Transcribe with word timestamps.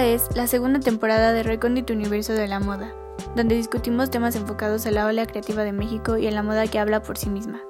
Es 0.00 0.34
la 0.34 0.46
segunda 0.46 0.80
temporada 0.80 1.34
de 1.34 1.42
Recóndito 1.42 1.92
Universo 1.92 2.32
de 2.32 2.48
la 2.48 2.58
Moda, 2.58 2.94
donde 3.36 3.54
discutimos 3.54 4.10
temas 4.10 4.34
enfocados 4.34 4.86
a 4.86 4.90
la 4.90 5.04
ola 5.06 5.26
creativa 5.26 5.62
de 5.62 5.72
México 5.72 6.16
y 6.16 6.26
en 6.26 6.34
la 6.34 6.42
moda 6.42 6.66
que 6.66 6.78
habla 6.78 7.02
por 7.02 7.18
sí 7.18 7.28
misma. 7.28 7.60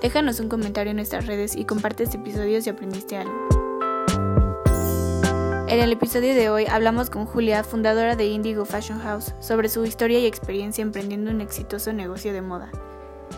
Déjanos 0.00 0.38
un 0.38 0.48
comentario 0.48 0.92
en 0.92 0.96
nuestras 0.96 1.26
redes 1.26 1.56
y 1.56 1.64
comparte 1.64 2.04
este 2.04 2.18
episodio 2.18 2.62
si 2.62 2.70
aprendiste 2.70 3.16
algo. 3.16 3.34
En 5.66 5.80
el 5.80 5.90
episodio 5.90 6.36
de 6.36 6.50
hoy 6.50 6.66
hablamos 6.66 7.10
con 7.10 7.26
Julia, 7.26 7.64
fundadora 7.64 8.14
de 8.14 8.26
Indigo 8.26 8.64
Fashion 8.64 9.00
House, 9.00 9.34
sobre 9.40 9.68
su 9.68 9.84
historia 9.84 10.20
y 10.20 10.26
experiencia 10.26 10.82
emprendiendo 10.82 11.32
un 11.32 11.40
exitoso 11.40 11.92
negocio 11.92 12.32
de 12.32 12.42
moda. 12.42 12.70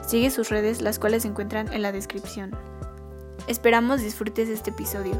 Sigue 0.06 0.30
sus 0.30 0.50
redes, 0.50 0.82
las 0.82 0.98
cuales 0.98 1.22
se 1.22 1.28
encuentran 1.28 1.72
en 1.72 1.80
la 1.80 1.92
descripción. 1.92 2.50
Esperamos 3.46 4.02
disfrutes 4.02 4.50
este 4.50 4.68
episodio. 4.70 5.14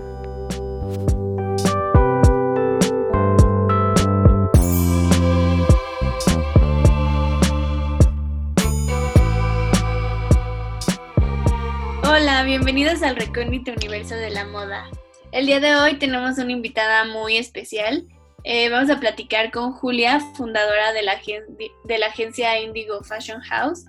Bienvenidos 12.49 13.03
al 13.03 13.15
recóndito 13.15 13.73
universo 13.73 14.15
de 14.15 14.31
la 14.31 14.47
moda. 14.47 14.89
El 15.33 15.45
día 15.45 15.61
de 15.61 15.77
hoy 15.77 15.99
tenemos 15.99 16.39
una 16.39 16.51
invitada 16.51 17.05
muy 17.05 17.37
especial. 17.37 18.07
Eh, 18.43 18.71
vamos 18.71 18.89
a 18.89 18.99
platicar 18.99 19.51
con 19.51 19.75
Julia, 19.75 20.19
fundadora 20.35 20.95
de 20.95 21.03
la, 21.03 21.21
de 21.85 21.99
la 21.99 22.07
agencia 22.07 22.59
Indigo 22.59 23.05
Fashion 23.05 23.43
House, 23.43 23.85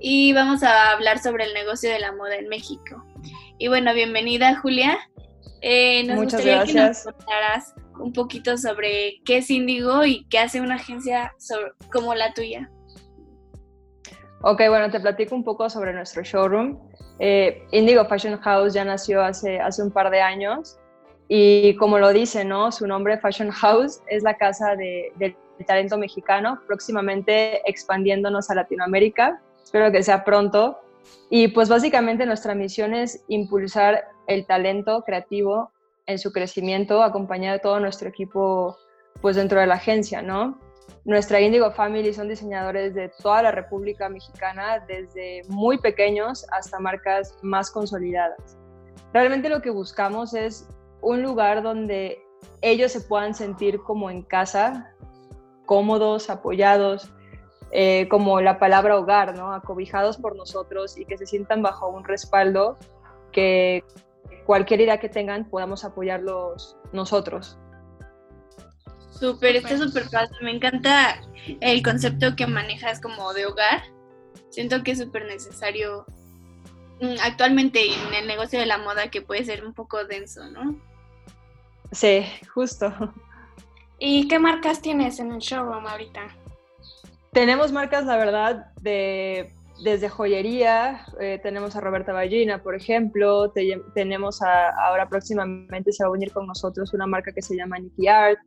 y 0.00 0.32
vamos 0.32 0.64
a 0.64 0.90
hablar 0.90 1.20
sobre 1.20 1.44
el 1.44 1.54
negocio 1.54 1.92
de 1.92 2.00
la 2.00 2.10
moda 2.10 2.34
en 2.34 2.48
México. 2.48 3.06
Y 3.58 3.68
bueno, 3.68 3.94
bienvenida 3.94 4.56
Julia. 4.56 4.98
Eh, 5.60 6.02
nos 6.02 6.16
Muchas 6.16 6.40
gustaría 6.40 6.56
gracias. 6.56 7.04
que 7.04 7.06
nos 7.06 7.16
contaras 7.16 7.74
un 8.00 8.12
poquito 8.12 8.58
sobre 8.58 9.20
qué 9.24 9.36
es 9.36 9.48
Indigo 9.48 10.04
y 10.04 10.24
qué 10.24 10.40
hace 10.40 10.60
una 10.60 10.74
agencia 10.74 11.32
como 11.92 12.16
la 12.16 12.34
tuya. 12.34 12.68
Ok, 14.44 14.60
bueno, 14.68 14.90
te 14.90 14.98
platico 14.98 15.36
un 15.36 15.44
poco 15.44 15.70
sobre 15.70 15.92
nuestro 15.92 16.24
showroom. 16.24 16.76
Eh, 17.20 17.64
Indigo 17.70 18.04
Fashion 18.06 18.40
House 18.40 18.74
ya 18.74 18.84
nació 18.84 19.22
hace, 19.22 19.60
hace 19.60 19.84
un 19.84 19.92
par 19.92 20.10
de 20.10 20.20
años 20.20 20.80
y 21.28 21.76
como 21.76 22.00
lo 22.00 22.12
dice, 22.12 22.44
¿no? 22.44 22.72
Su 22.72 22.88
nombre 22.88 23.18
Fashion 23.18 23.50
House 23.50 24.00
es 24.08 24.24
la 24.24 24.36
casa 24.36 24.74
de, 24.74 25.12
del 25.16 25.36
talento 25.64 25.96
mexicano, 25.96 26.60
próximamente 26.66 27.62
expandiéndonos 27.70 28.50
a 28.50 28.56
Latinoamérica. 28.56 29.40
Espero 29.62 29.92
que 29.92 30.02
sea 30.02 30.24
pronto. 30.24 30.80
Y 31.30 31.48
pues 31.48 31.68
básicamente 31.68 32.26
nuestra 32.26 32.56
misión 32.56 32.94
es 32.94 33.24
impulsar 33.28 34.08
el 34.26 34.44
talento 34.44 35.04
creativo 35.04 35.70
en 36.06 36.18
su 36.18 36.32
crecimiento, 36.32 37.04
acompañado 37.04 37.58
de 37.58 37.60
todo 37.60 37.78
nuestro 37.78 38.08
equipo 38.08 38.76
pues 39.20 39.36
dentro 39.36 39.60
de 39.60 39.68
la 39.68 39.74
agencia, 39.74 40.20
¿no? 40.20 40.58
Nuestra 41.04 41.40
Indigo 41.40 41.72
Family 41.72 42.14
son 42.14 42.28
diseñadores 42.28 42.94
de 42.94 43.08
toda 43.08 43.42
la 43.42 43.50
República 43.50 44.08
Mexicana, 44.08 44.84
desde 44.86 45.42
muy 45.48 45.78
pequeños 45.78 46.46
hasta 46.52 46.78
marcas 46.78 47.36
más 47.42 47.72
consolidadas. 47.72 48.56
Realmente 49.12 49.48
lo 49.48 49.60
que 49.60 49.70
buscamos 49.70 50.32
es 50.32 50.68
un 51.00 51.22
lugar 51.22 51.64
donde 51.64 52.22
ellos 52.60 52.92
se 52.92 53.00
puedan 53.00 53.34
sentir 53.34 53.82
como 53.82 54.10
en 54.10 54.22
casa, 54.22 54.94
cómodos, 55.66 56.30
apoyados, 56.30 57.12
eh, 57.72 58.06
como 58.08 58.40
la 58.40 58.60
palabra 58.60 58.96
hogar, 58.96 59.36
¿no? 59.36 59.52
Acobijados 59.52 60.18
por 60.18 60.36
nosotros 60.36 60.96
y 60.96 61.04
que 61.04 61.18
se 61.18 61.26
sientan 61.26 61.62
bajo 61.62 61.88
un 61.88 62.04
respaldo 62.04 62.78
que 63.32 63.82
cualquier 64.46 64.82
idea 64.82 65.00
que 65.00 65.08
tengan 65.08 65.48
podamos 65.48 65.84
apoyarlos 65.84 66.76
nosotros. 66.92 67.58
Súper, 69.22 69.54
está 69.54 69.78
súper 69.78 70.02
fácil. 70.08 70.36
Me 70.42 70.50
encanta 70.50 71.22
el 71.60 71.80
concepto 71.80 72.34
que 72.34 72.44
manejas 72.48 73.00
como 73.00 73.32
de 73.34 73.46
hogar. 73.46 73.84
Siento 74.50 74.82
que 74.82 74.90
es 74.90 74.98
súper 74.98 75.26
necesario 75.26 76.04
mm, 77.00 77.14
actualmente 77.22 77.86
en 77.86 78.14
el 78.14 78.26
negocio 78.26 78.58
de 78.58 78.66
la 78.66 78.78
moda 78.78 79.12
que 79.12 79.22
puede 79.22 79.44
ser 79.44 79.64
un 79.64 79.74
poco 79.74 80.04
denso, 80.04 80.50
¿no? 80.50 80.74
Sí, 81.92 82.24
justo. 82.52 82.92
¿Y 84.00 84.26
qué 84.26 84.40
marcas 84.40 84.82
tienes 84.82 85.20
en 85.20 85.30
el 85.30 85.38
showroom 85.38 85.86
ahorita? 85.86 86.22
Tenemos 87.30 87.70
marcas, 87.70 88.04
la 88.04 88.16
verdad, 88.16 88.72
de 88.80 89.54
desde 89.84 90.08
joyería, 90.08 91.06
eh, 91.20 91.38
tenemos 91.40 91.76
a 91.76 91.80
Roberta 91.80 92.12
Ballina, 92.12 92.60
por 92.60 92.74
ejemplo, 92.74 93.52
te, 93.52 93.80
tenemos 93.94 94.42
a, 94.42 94.70
ahora 94.84 95.08
próximamente 95.08 95.92
se 95.92 96.02
va 96.02 96.08
a 96.08 96.12
unir 96.12 96.32
con 96.32 96.46
nosotros 96.46 96.92
una 96.92 97.06
marca 97.06 97.32
que 97.32 97.42
se 97.42 97.56
llama 97.56 97.78
Nikki 97.78 98.06
Art, 98.08 98.38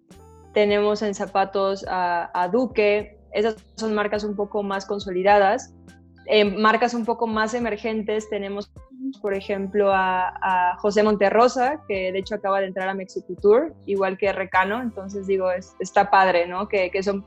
tenemos 0.56 1.02
en 1.02 1.14
zapatos 1.14 1.86
a, 1.88 2.32
a 2.34 2.48
Duque, 2.48 3.20
esas 3.34 3.58
son 3.76 3.94
marcas 3.94 4.24
un 4.24 4.36
poco 4.36 4.64
más 4.64 4.86
consolidadas. 4.86 5.76
En 6.28 6.60
marcas 6.60 6.94
un 6.94 7.06
poco 7.06 7.28
más 7.28 7.54
emergentes 7.54 8.28
tenemos, 8.30 8.72
por 9.22 9.36
ejemplo, 9.36 9.92
a, 9.94 10.30
a, 10.42 10.78
José 10.78 11.04
Monterrosa, 11.04 11.84
que 11.88 12.12
de 12.14 12.20
hecho 12.20 12.36
acaba 12.36 12.62
de 12.62 12.68
entrar 12.68 12.88
a 12.88 12.94
Mexiculture, 12.94 13.74
igual 13.86 14.18
que 14.18 14.32
Recano, 14.32 14.82
entonces 14.82 15.28
digo, 15.28 15.52
es, 15.52 15.76
está 15.80 16.10
padre, 16.10 16.48
¿no? 16.48 16.70
Que, 16.70 16.90
que 16.90 17.04
son, 17.04 17.26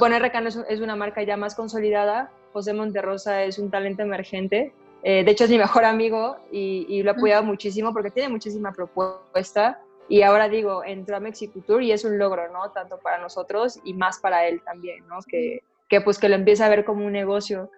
bueno, 0.00 0.18
Recano 0.18 0.48
es, 0.48 0.58
es 0.68 0.80
una 0.80 0.96
marca 0.96 1.22
ya 1.22 1.36
más 1.36 1.54
consolidada, 1.54 2.30
José 2.52 2.74
Monterrosa 2.74 3.44
es 3.44 3.58
un 3.58 3.70
talento 3.70 4.02
emergente. 4.02 4.74
Eh, 5.04 5.22
de 5.22 5.30
hecho, 5.30 5.44
es 5.44 5.50
mi 5.50 5.58
mejor 5.58 5.84
amigo 5.84 6.38
y, 6.50 6.86
y 6.88 7.02
lo 7.02 7.10
he 7.10 7.14
apoyado 7.14 7.42
uh 7.42 7.44
-huh. 7.44 7.50
muchísimo 7.50 7.92
porque 7.92 8.10
tiene 8.10 8.30
muchísima 8.30 8.72
propuesta. 8.72 9.78
Y 10.08 10.22
ahora 10.22 10.48
digo, 10.48 10.84
entró 10.84 11.16
a 11.16 11.20
Mexiculture 11.20 11.84
y 11.84 11.92
es 11.92 12.04
un 12.04 12.18
logro, 12.18 12.52
¿no? 12.52 12.70
Tanto 12.72 12.98
para 12.98 13.18
nosotros 13.18 13.78
y 13.84 13.94
más 13.94 14.18
para 14.18 14.46
él 14.46 14.62
también, 14.64 15.06
¿no? 15.08 15.18
Que, 15.26 15.62
que 15.88 16.00
pues 16.00 16.18
que 16.18 16.28
lo 16.28 16.34
empieza 16.34 16.66
a 16.66 16.68
ver 16.68 16.84
como 16.84 17.06
un 17.06 17.12
negocio. 17.12 17.70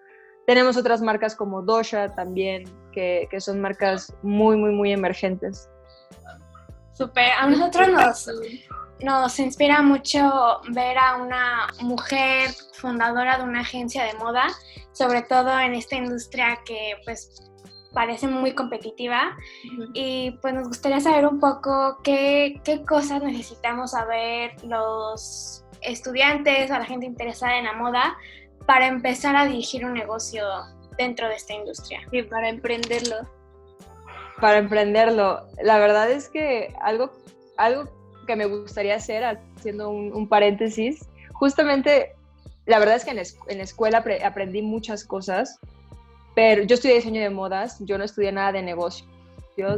Tenemos 0.45 0.77
otras 0.77 1.01
marcas 1.01 1.35
como 1.35 1.61
Dosha 1.61 2.15
también, 2.15 2.65
que, 2.91 3.27
que 3.29 3.39
son 3.39 3.61
marcas 3.61 4.13
muy, 4.23 4.57
muy, 4.57 4.71
muy 4.71 4.91
emergentes. 4.91 5.69
Super, 6.93 7.31
a 7.37 7.47
nosotros 7.47 7.89
nos, 7.89 8.29
nos 9.01 9.39
inspira 9.39 9.81
mucho 9.81 10.61
ver 10.69 10.97
a 10.97 11.17
una 11.17 11.67
mujer 11.81 12.49
fundadora 12.73 13.37
de 13.37 13.43
una 13.43 13.61
agencia 13.61 14.03
de 14.03 14.13
moda, 14.15 14.47
sobre 14.93 15.21
todo 15.21 15.59
en 15.59 15.75
esta 15.75 15.95
industria 15.95 16.59
que 16.65 16.93
pues 17.05 17.51
parece 17.97 18.27
muy 18.27 18.53
competitiva 18.53 19.35
uh 19.35 19.67
-huh. 19.67 19.91
y 19.95 20.31
pues 20.39 20.53
nos 20.53 20.67
gustaría 20.67 20.99
saber 20.99 21.25
un 21.25 21.39
poco 21.39 21.97
qué, 22.03 22.61
qué, 22.63 22.85
cosas 22.85 23.23
necesitamos 23.23 23.89
saber 23.97 24.51
los 24.63 25.65
estudiantes 25.81 26.69
o 26.69 26.75
la 26.75 26.85
gente 26.85 27.07
interesada 27.07 27.57
en 27.57 27.65
la 27.65 27.73
moda 27.73 28.15
para 28.67 28.85
empezar 28.85 29.35
a 29.35 29.47
dirigir 29.47 29.83
un 29.83 29.93
negocio 29.93 30.43
dentro 30.95 31.27
de 31.27 31.37
esta 31.37 31.55
industria. 31.55 32.01
Y 32.11 32.21
para 32.21 32.49
emprenderlo. 32.49 33.15
Para 34.39 34.59
emprenderlo. 34.59 35.47
La 35.63 35.79
verdad 35.79 36.11
es 36.11 36.29
que 36.29 36.75
algo, 36.81 37.09
algo 37.57 37.89
que 38.27 38.35
me 38.35 38.45
gustaría 38.45 38.93
hacer, 38.93 39.23
haciendo 39.23 39.89
un, 39.89 40.13
un 40.13 40.29
paréntesis, 40.29 41.09
justamente, 41.33 42.13
la 42.67 42.77
verdad 42.77 42.97
es 42.97 43.05
que 43.05 43.11
en, 43.11 43.21
en 43.47 43.59
escuela 43.59 44.03
pre 44.03 44.23
aprendí 44.23 44.61
muchas 44.61 45.03
cosas, 45.03 45.59
pero 46.37 46.61
yo 46.61 46.75
estudié 46.75 46.93
diseño 46.93 47.19
de 47.19 47.31
modas, 47.31 47.79
yo 47.79 47.97
no 47.97 48.03
estudié 48.03 48.31
nada 48.31 48.51
de 48.51 48.61
negocios, 48.61 49.09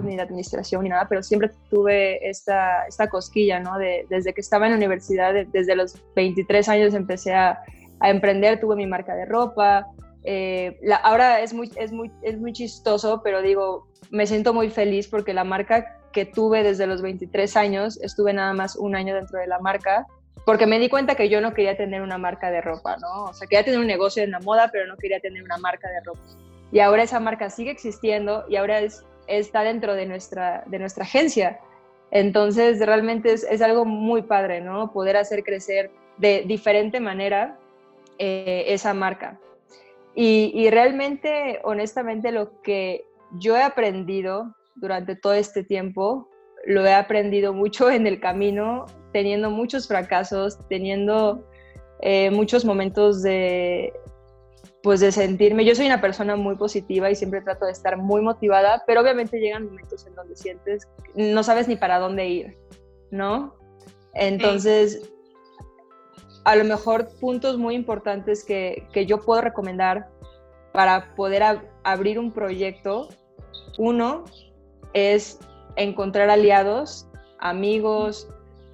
ni 0.03 0.17
de 0.17 0.21
administración, 0.21 0.83
ni 0.83 0.89
nada, 0.89 1.07
pero 1.07 1.23
siempre 1.23 1.51
tuve 1.69 2.29
esta, 2.29 2.85
esta 2.85 3.09
cosquilla, 3.09 3.61
¿no? 3.61 3.77
De, 3.77 4.05
desde 4.09 4.33
que 4.33 4.41
estaba 4.41 4.65
en 4.65 4.73
la 4.73 4.77
universidad, 4.77 5.33
de, 5.33 5.45
desde 5.45 5.73
los 5.77 5.95
23 6.17 6.67
años 6.67 6.93
empecé 6.95 7.33
a, 7.33 7.61
a, 8.01 8.09
emprender, 8.09 8.59
tuve 8.59 8.75
mi 8.75 8.87
marca 8.87 9.15
de 9.15 9.23
ropa. 9.23 9.87
Eh, 10.25 10.77
la, 10.81 10.97
ahora 10.97 11.39
es 11.39 11.53
muy, 11.53 11.71
es, 11.77 11.93
muy, 11.93 12.11
es 12.23 12.37
muy 12.37 12.51
chistoso, 12.51 13.21
pero 13.23 13.41
digo, 13.41 13.87
me 14.11 14.27
siento 14.27 14.53
muy 14.53 14.69
feliz 14.69 15.07
porque 15.07 15.33
la 15.33 15.45
marca 15.45 15.97
que 16.11 16.25
tuve 16.25 16.61
desde 16.61 16.87
los 16.87 17.01
23 17.01 17.55
años, 17.55 18.01
estuve 18.01 18.33
nada 18.33 18.51
más 18.51 18.75
un 18.75 18.97
año 18.97 19.15
dentro 19.15 19.39
de 19.39 19.47
la 19.47 19.59
marca, 19.59 20.07
porque 20.45 20.67
me 20.67 20.77
di 20.77 20.89
cuenta 20.89 21.15
que 21.15 21.29
yo 21.29 21.39
no 21.39 21.53
quería 21.53 21.77
tener 21.77 22.01
una 22.01 22.17
marca 22.17 22.51
de 22.51 22.59
ropa, 22.59 22.97
¿no? 22.97 23.27
O 23.29 23.33
sea, 23.33 23.47
quería 23.47 23.63
tener 23.63 23.79
un 23.79 23.87
negocio 23.87 24.23
en 24.23 24.31
la 24.31 24.41
moda, 24.41 24.69
pero 24.73 24.87
no 24.87 24.97
quería 24.97 25.21
tener 25.21 25.41
una 25.41 25.57
marca 25.57 25.87
de 25.87 26.01
ropa 26.03 26.48
y 26.71 26.79
ahora 26.79 27.03
esa 27.03 27.19
marca 27.19 27.49
sigue 27.49 27.71
existiendo 27.71 28.45
y 28.49 28.55
ahora 28.55 28.79
es, 28.79 29.05
está 29.27 29.63
dentro 29.63 29.95
de 29.95 30.05
nuestra, 30.05 30.63
de 30.67 30.79
nuestra 30.79 31.03
agencia. 31.03 31.59
Entonces, 32.11 32.79
realmente 32.85 33.31
es, 33.33 33.43
es 33.43 33.61
algo 33.61 33.85
muy 33.85 34.23
padre, 34.23 34.61
¿no? 34.61 34.91
Poder 34.91 35.17
hacer 35.17 35.43
crecer 35.43 35.91
de 36.17 36.43
diferente 36.45 36.99
manera 36.99 37.57
eh, 38.17 38.65
esa 38.67 38.93
marca. 38.93 39.39
Y, 40.13 40.69
realmente, 40.69 41.61
honestamente, 41.63 42.33
lo 42.33 42.61
que 42.61 43.05
yo 43.39 43.55
he 43.55 43.63
aprendido 43.63 44.53
durante 44.75 45.15
todo 45.15 45.33
este 45.33 45.63
tiempo, 45.63 46.27
lo 46.65 46.85
he 46.85 46.93
aprendido 46.93 47.53
mucho 47.53 47.89
en 47.89 48.05
el 48.05 48.19
camino, 48.19 48.85
teniendo 49.13 49.49
muchos 49.49 49.87
fracasos, 49.87 50.59
teniendo 50.67 51.47
eh, 52.01 52.31
muchos 52.31 52.65
momentos 52.65 53.23
de, 53.23 53.93
pues 54.81 55.01
de 55.01 55.11
sentirme, 55.11 55.65
yo 55.65 55.75
soy 55.75 55.87
una 55.87 56.01
persona 56.01 56.35
muy 56.35 56.55
positiva 56.55 57.11
y 57.11 57.15
siempre 57.15 57.41
trato 57.41 57.65
de 57.65 57.71
estar 57.71 57.97
muy 57.97 58.21
motivada, 58.21 58.83
pero 58.87 59.01
obviamente 59.01 59.39
llegan 59.39 59.65
momentos 59.65 60.07
en 60.07 60.15
donde 60.15 60.35
sientes, 60.35 60.87
no 61.15 61.43
sabes 61.43 61.67
ni 61.67 61.75
para 61.75 61.99
dónde 61.99 62.27
ir, 62.27 62.57
¿no? 63.11 63.55
Entonces, 64.13 65.11
a 66.45 66.55
lo 66.55 66.63
mejor 66.63 67.09
puntos 67.19 67.57
muy 67.57 67.75
importantes 67.75 68.43
que, 68.45 68.87
que 68.93 69.05
yo 69.05 69.19
puedo 69.19 69.41
recomendar 69.41 70.09
para 70.71 71.13
poder 71.15 71.43
abrir 71.83 72.17
un 72.17 72.31
proyecto, 72.31 73.09
uno 73.77 74.23
es 74.93 75.39
encontrar 75.75 76.29
aliados, 76.29 77.07
amigos, 77.39 78.29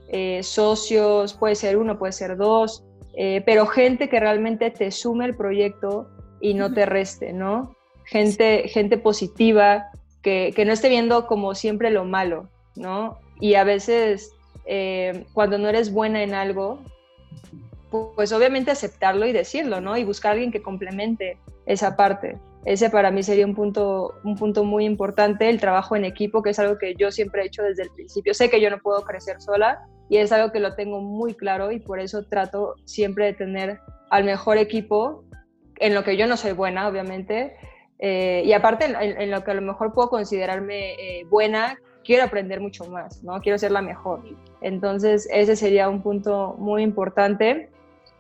eh, 0.10 0.44
socios, 0.44 1.34
puede 1.34 1.56
ser 1.56 1.78
uno, 1.78 1.98
puede 1.98 2.13
ser 2.13 2.38
dos, 2.38 2.85
eh, 3.17 3.41
pero 3.45 3.65
gente 3.65 4.09
que 4.09 4.19
realmente 4.19 4.71
te 4.71 4.91
sume 4.91 5.25
el 5.25 5.35
proyecto 5.35 6.09
y 6.41 6.53
no 6.53 6.73
te 6.73 6.85
reste, 6.85 7.33
¿no? 7.33 7.75
Gente, 8.06 8.67
gente 8.67 8.97
positiva, 8.97 9.88
que, 10.21 10.53
que 10.56 10.65
no 10.65 10.73
esté 10.73 10.89
viendo 10.89 11.27
como 11.27 11.56
siempre 11.56 11.91
lo 11.91 12.06
malo, 12.06 12.50
¿no? 12.75 13.19
Y 13.39 13.56
a 13.56 13.63
veces 13.63 14.35
eh, 14.65 15.25
cuando 15.33 15.57
no 15.57 15.69
eres 15.69 15.94
buena 15.94 16.23
en 16.23 16.33
algo, 16.33 16.79
pues 17.90 18.32
obviamente 18.34 18.72
aceptarlo 18.72 19.26
y 19.26 19.32
decirlo, 19.32 19.82
¿no? 19.82 19.98
Y 19.98 20.04
buscar 20.04 20.30
a 20.30 20.34
alguien 20.34 20.52
que 20.52 20.62
complemente 20.62 21.38
esa 21.66 21.96
parte. 21.96 22.38
Ese 22.66 22.90
para 22.90 23.12
mí 23.12 23.22
sería 23.22 23.46
un 23.46 23.54
punto, 23.54 24.16
un 24.24 24.36
punto 24.36 24.64
muy 24.64 24.86
importante, 24.86 25.50
el 25.50 25.60
trabajo 25.60 25.96
en 25.96 26.04
equipo, 26.04 26.42
que 26.42 26.50
es 26.50 26.60
algo 26.60 26.78
que 26.78 26.96
yo 26.96 27.12
siempre 27.12 27.44
he 27.44 27.46
hecho 27.46 27.62
desde 27.62 27.84
el 27.84 27.92
principio. 27.92 28.34
Sé 28.34 28.50
que 28.50 28.60
yo 28.60 28.70
no 28.70 28.80
puedo 28.80 29.04
crecer 29.04 29.40
sola 29.40 29.88
y 30.10 30.18
es 30.18 30.32
algo 30.32 30.52
que 30.52 30.60
lo 30.60 30.76
tengo 30.76 31.00
muy 31.00 31.36
claro 31.36 31.72
y 31.72 31.80
por 31.80 32.00
eso 32.00 32.26
trato 32.26 32.76
siempre 32.86 33.26
de 33.26 33.34
tener 33.34 33.80
al 34.10 34.24
mejor 34.24 34.58
equipo, 34.58 35.24
en 35.80 35.94
lo 35.94 36.04
que 36.04 36.18
yo 36.18 36.26
no 36.26 36.38
soy 36.38 36.54
buena, 36.54 36.88
obviamente, 36.88 37.56
eh, 38.00 38.44
y 38.46 38.54
aparte 38.54 38.86
en, 38.86 39.32
lo 39.32 39.44
que 39.44 39.52
a 39.52 39.54
lo 39.54 39.62
mejor 39.62 39.94
puedo 39.94 40.10
considerarme 40.10 40.94
eh, 40.94 41.26
buena, 41.30 41.78
quiero 42.04 42.24
aprender 42.24 42.60
mucho 42.62 42.86
más, 42.86 43.24
¿no? 43.24 43.40
Quiero 43.42 43.58
ser 43.58 43.72
la 43.72 43.82
mejor. 43.82 44.24
Entonces, 44.62 45.28
ese 45.32 45.56
sería 45.56 45.90
un 45.90 46.02
punto 46.02 46.56
muy 46.58 46.84
importante. 46.84 47.70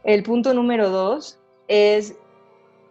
El 0.05 0.21
punto 0.21 0.53
número 0.53 0.91
dos 0.91 1.39
es, 1.67 2.15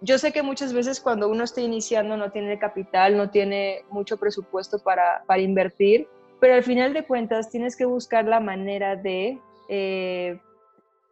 yo 0.01 0.19
sé 0.19 0.33
que 0.33 0.43
muchas 0.43 0.73
veces 0.73 1.01
cuando 1.01 1.29
uno 1.29 1.45
está 1.45 1.61
iniciando 1.61 2.17
no 2.17 2.33
tiene 2.33 2.59
capital, 2.59 3.17
no 3.17 3.31
tiene 3.31 3.85
mucho 3.89 4.17
presupuesto 4.17 4.81
para, 4.81 5.23
para 5.27 5.41
invertir, 5.41 6.09
pero 6.41 6.55
al 6.55 6.65
final 6.65 6.93
de 6.93 7.07
cuentas 7.07 7.51
tienes 7.51 7.77
que 7.77 7.85
buscar 7.85 8.25
la 8.25 8.41
manera 8.41 8.97
de, 8.97 9.39
eh, 9.69 10.41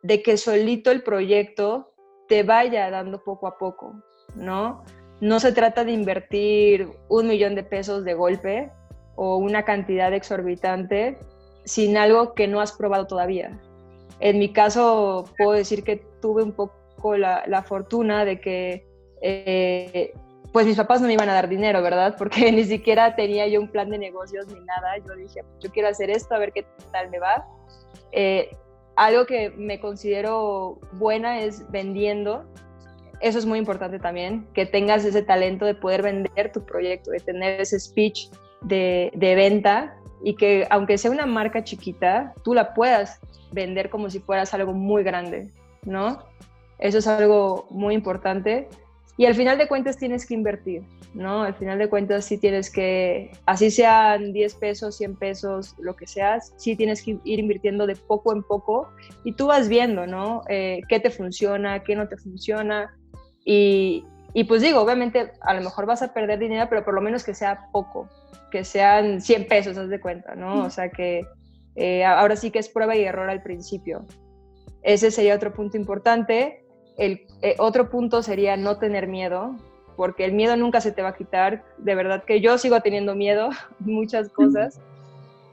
de 0.03 0.23
que 0.25 0.37
solito 0.37 0.91
el 0.91 1.05
proyecto 1.05 1.93
te 2.29 2.43
vaya 2.43 2.91
dando 2.91 3.23
poco 3.23 3.47
a 3.47 3.57
poco, 3.57 3.95
¿no? 4.35 4.83
No 5.21 5.39
se 5.39 5.53
trata 5.53 5.85
de 5.85 5.93
invertir 5.93 6.89
un 7.09 7.29
millón 7.29 7.55
de 7.55 7.63
pesos 7.63 8.05
de 8.05 8.15
golpe 8.15 8.73
o 9.15 9.37
una 9.37 9.65
cantidad 9.65 10.13
exorbitante 10.13 11.17
sin 11.65 11.97
algo 11.97 12.35
que 12.35 12.49
no 12.49 12.61
has 12.61 12.73
probado 12.73 13.07
todavía. 13.07 13.57
En 14.21 14.39
mi 14.39 14.53
caso, 14.53 15.25
puedo 15.37 15.53
decir 15.53 15.83
que 15.85 15.97
tuve 16.21 16.43
un 16.43 16.53
poco 16.53 17.17
la, 17.17 17.65
fortuna 17.67 18.25
de 18.25 18.41
que, 18.41 18.87
eh, 19.21 20.15
pues 20.53 20.67
mis 20.67 20.77
papás 20.77 21.01
no 21.01 21.07
me 21.07 21.15
iban 21.15 21.29
a 21.29 21.35
dar 21.35 21.49
dinero, 21.49 21.83
¿verdad? 21.83 22.15
Porque 22.19 22.53
ni 22.53 22.65
siquiera 22.65 23.17
tenía 23.17 23.47
yo 23.49 23.61
un 23.61 23.69
plan 23.69 23.91
de 23.91 23.99
negocios 23.99 24.47
ni 24.49 24.61
nada. 24.61 24.99
Yo 24.99 25.15
dije, 25.17 25.43
yo 25.61 25.71
quiero 25.71 25.89
hacer 25.89 26.11
esto, 26.11 26.35
a 26.35 26.39
ver 26.39 26.53
qué 26.53 26.65
tal 26.93 27.11
me 27.11 27.19
va. 27.19 27.47
Eh, 28.13 28.57
algo 28.97 29.27
que 29.27 29.51
me 29.51 29.81
considero 29.81 30.79
buena 30.93 31.41
es 31.41 31.71
vendiendo. 31.71 32.45
Eso 33.21 33.39
es 33.39 33.47
muy 33.47 33.59
importante 33.59 33.99
también, 33.99 34.49
que 34.53 34.67
tengas 34.67 35.05
ese 35.05 35.23
talento 35.23 35.65
de 35.65 35.77
poder 35.77 36.03
vender 36.03 36.51
tu 36.53 36.65
proyecto, 36.65 37.13
de 37.13 37.21
tener 37.21 37.61
ese 37.61 37.79
speech 37.79 38.29
de, 38.63 39.13
de 39.15 39.35
venta 39.37 39.97
y 40.23 40.35
que 40.35 40.67
aunque 40.71 40.99
sea 40.99 41.11
una 41.11 41.27
marca 41.27 41.65
chiquita, 41.65 42.33
tú 42.45 42.55
la 42.55 42.75
puedas 42.75 43.21
vender 43.53 43.91
como 43.91 44.11
si 44.11 44.21
fueras 44.21 44.55
algo 44.55 44.73
muy 44.73 45.03
grande, 45.03 45.51
¿no? 45.85 46.19
Eso 46.79 46.99
es 46.99 47.07
algo 47.07 47.67
muy 47.71 47.95
importante. 47.95 48.69
Y 49.17 49.27
al 49.27 49.35
final 49.35 49.59
de 49.59 49.69
cuentas 49.69 49.99
tienes 49.99 50.27
que 50.27 50.35
invertir, 50.35 50.83
¿no? 51.13 51.43
Al 51.43 51.55
final 51.55 51.79
de 51.79 51.89
cuentas 51.89 52.25
sí 52.25 52.39
tienes 52.39 52.71
que, 52.71 53.31
así 53.45 53.71
sean 53.71 54.33
10 54.33 54.55
pesos, 54.55 54.97
100 54.97 55.17
pesos, 55.17 55.77
lo 55.79 55.95
que 55.95 56.07
seas, 56.07 56.55
sí 56.57 56.77
tienes 56.77 57.03
que 57.03 57.19
ir 57.25 57.39
invirtiendo 57.39 57.87
de 57.87 57.95
poco 57.95 58.33
en 58.33 58.43
poco 58.43 58.89
y 59.23 59.33
tú 59.33 59.49
vas 59.49 59.69
viendo, 59.69 60.07
¿no? 60.07 60.43
Eh, 60.49 60.81
qué 60.89 60.99
te 60.99 61.11
funciona, 61.11 61.83
qué 61.85 61.95
no 61.95 62.09
te 62.09 62.17
funciona. 62.17 62.97
Y, 63.45 64.05
y 64.33 64.45
pues 64.45 64.63
digo, 64.63 64.81
obviamente 64.81 65.33
a 65.43 65.55
lo 65.55 65.61
mejor 65.61 65.85
vas 65.85 66.01
a 66.01 66.15
perder 66.15 66.39
dinero, 66.39 66.67
pero 66.71 66.85
por 66.85 66.95
lo 66.95 67.03
menos 67.03 67.23
que 67.23 67.35
sea 67.35 67.69
poco, 67.71 68.09
que 68.51 68.65
sean 68.65 69.21
100 69.21 69.49
pesos, 69.49 69.79
haz 69.79 69.89
de 69.89 70.01
cuenta, 70.01 70.35
¿no? 70.35 70.65
O 70.65 70.71
sea 70.71 70.91
que 70.91 71.27
eh, 71.75 72.05
ahora 72.05 72.37
sí 72.37 72.51
que 72.51 72.59
es 72.59 72.69
prueba 72.69 72.97
y 72.97 73.05
error 73.05 73.31
al 73.31 73.43
principio. 73.43 74.05
Ese 74.83 75.11
sería 75.11 75.35
otro 75.35 75.53
punto 75.53 75.77
importante. 75.77 76.65
El 76.99 77.27
eh, 77.41 77.57
otro 77.59 77.89
punto 77.89 78.23
sería 78.23 78.57
no 78.57 78.79
tener 78.79 79.07
miedo, 79.07 79.57
porque 79.97 80.25
el 80.25 80.33
miedo 80.33 80.57
nunca 80.57 80.81
se 80.81 80.93
te 80.93 81.03
va 81.03 81.11
a 81.11 81.17
quitar. 81.17 81.65
De 81.79 81.95
verdad 81.95 82.25
que 82.25 82.41
yo 82.41 82.59
sigo 82.59 82.81
teniendo 82.81 83.15
miedo, 83.15 83.51
muchas 83.81 84.29
cosas. 84.29 84.81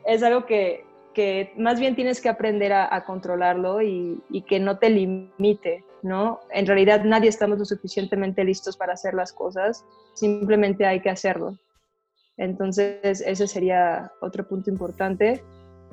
Es 0.05 0.23
algo 0.23 0.45
que, 0.45 0.83
que 1.13 1.53
más 1.57 1.79
bien 1.79 1.95
tienes 1.95 2.21
que 2.21 2.29
aprender 2.29 2.73
a, 2.73 3.03
controlarlo 3.05 3.81
y, 3.81 4.19
y, 4.29 4.41
que 4.41 4.59
no 4.59 4.77
te 4.77 4.89
limite, 4.89 5.83
¿no? 6.01 6.39
En 6.51 6.65
realidad 6.65 7.03
nadie 7.03 7.29
estamos 7.29 7.59
lo 7.59 7.65
suficientemente 7.65 8.43
listos 8.43 8.75
para 8.75 8.93
hacer 8.93 9.13
las 9.13 9.31
cosas, 9.33 9.85
simplemente 10.13 10.85
hay 10.85 11.01
que 11.01 11.09
hacerlo. 11.09 11.57
Entonces, 12.39 13.21
ese 13.21 13.47
sería 13.47 14.13
otro 14.21 14.47
punto 14.47 14.69
importante. 14.69 15.43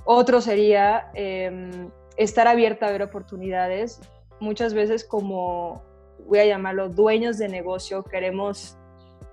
Otro 0.05 0.41
sería 0.41 1.11
em, 1.15 1.91
estar 2.17 2.47
abierta 2.47 2.87
a 2.87 2.93
ver 2.93 3.03
oportunidades. 3.03 4.01
Muchas 4.39 4.73
veces 4.73 5.05
como, 5.05 5.83
voy 6.25 6.39
a 6.39 6.47
llamarlo, 6.47 6.89
dueños 6.89 7.37
de 7.39 7.49
negocio, 7.49 8.05
queremos 8.05 8.79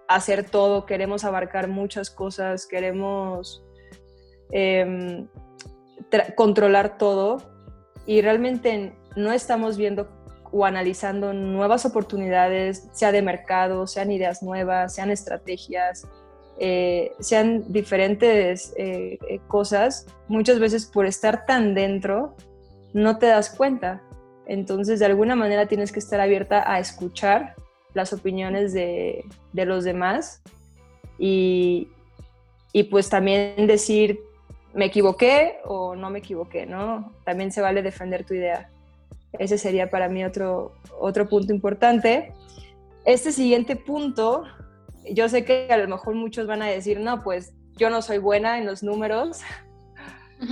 hacer 0.08 0.50
todo, 0.50 0.88
queremos 0.88 1.24
abarcar 1.24 1.68
muchas 1.68 2.10
cosas, 2.10 2.66
queremos 2.66 3.64
em, 4.52 5.28
controlar 6.36 6.98
todo 6.98 7.38
y 8.08 8.22
realmente 8.22 8.94
no 9.16 9.32
estamos 9.32 9.78
viendo 9.78 10.10
o 10.52 10.66
analizando 10.66 11.32
nuevas 11.34 11.86
oportunidades, 11.86 12.88
sea 12.92 13.12
de 13.12 13.22
mercado, 13.22 13.86
sean 13.86 14.12
ideas 14.12 14.42
nuevas, 14.42 14.96
sean 14.96 15.12
estrategias, 15.12 16.08
eh, 16.60 17.12
sean 17.20 17.72
diferentes 17.72 18.74
eh, 18.78 19.18
cosas, 19.48 20.06
muchas 20.28 20.60
veces 20.60 20.86
por 20.86 21.06
estar 21.06 21.46
tan 21.46 21.74
dentro 21.74 22.36
no 22.94 23.18
te 23.18 23.26
das 23.26 23.50
cuenta. 23.50 24.02
Entonces, 24.46 25.00
de 25.00 25.06
alguna 25.06 25.36
manera 25.36 25.68
tienes 25.68 25.92
que 25.92 26.00
estar 26.00 26.20
abierta 26.20 26.64
a 26.72 26.80
escuchar 26.80 27.56
las 27.94 28.14
opiniones 28.14 28.74
de, 28.74 29.26
los 29.54 29.84
demás 29.84 30.42
y, 31.18 31.88
y, 32.72 32.84
pues 32.84 33.10
también 33.10 33.68
decir, 33.68 34.20
me 34.74 34.86
equivoqué 34.86 35.58
o 35.66 35.96
no 35.96 36.10
me 36.10 36.20
equivoqué, 36.20 36.66
¿no? 36.66 37.14
También 37.24 37.52
se 37.52 37.62
vale 37.62 37.82
defender 37.82 38.26
tu 38.26 38.34
idea. 38.34 38.70
Ese 39.40 39.58
sería 39.58 39.90
para 39.90 40.10
mí 40.10 40.24
otro, 40.24 40.74
otro 41.00 41.28
punto 41.28 41.54
importante. 41.54 42.34
Este 43.06 43.32
siguiente 43.32 43.76
punto 43.76 44.44
yo 45.12 45.30
sé 45.30 45.46
que 45.46 45.68
a 45.70 45.78
lo 45.78 45.88
mejor 45.88 46.16
muchos 46.16 46.48
van 46.48 46.62
a 46.62 46.68
decir, 46.68 47.00
no, 47.00 47.24
pues 47.24 47.54
yo 47.76 47.90
no 47.90 48.02
soy 48.02 48.18
buena 48.18 48.58
en 48.58 48.66
los 48.66 48.84
números. 48.84 49.42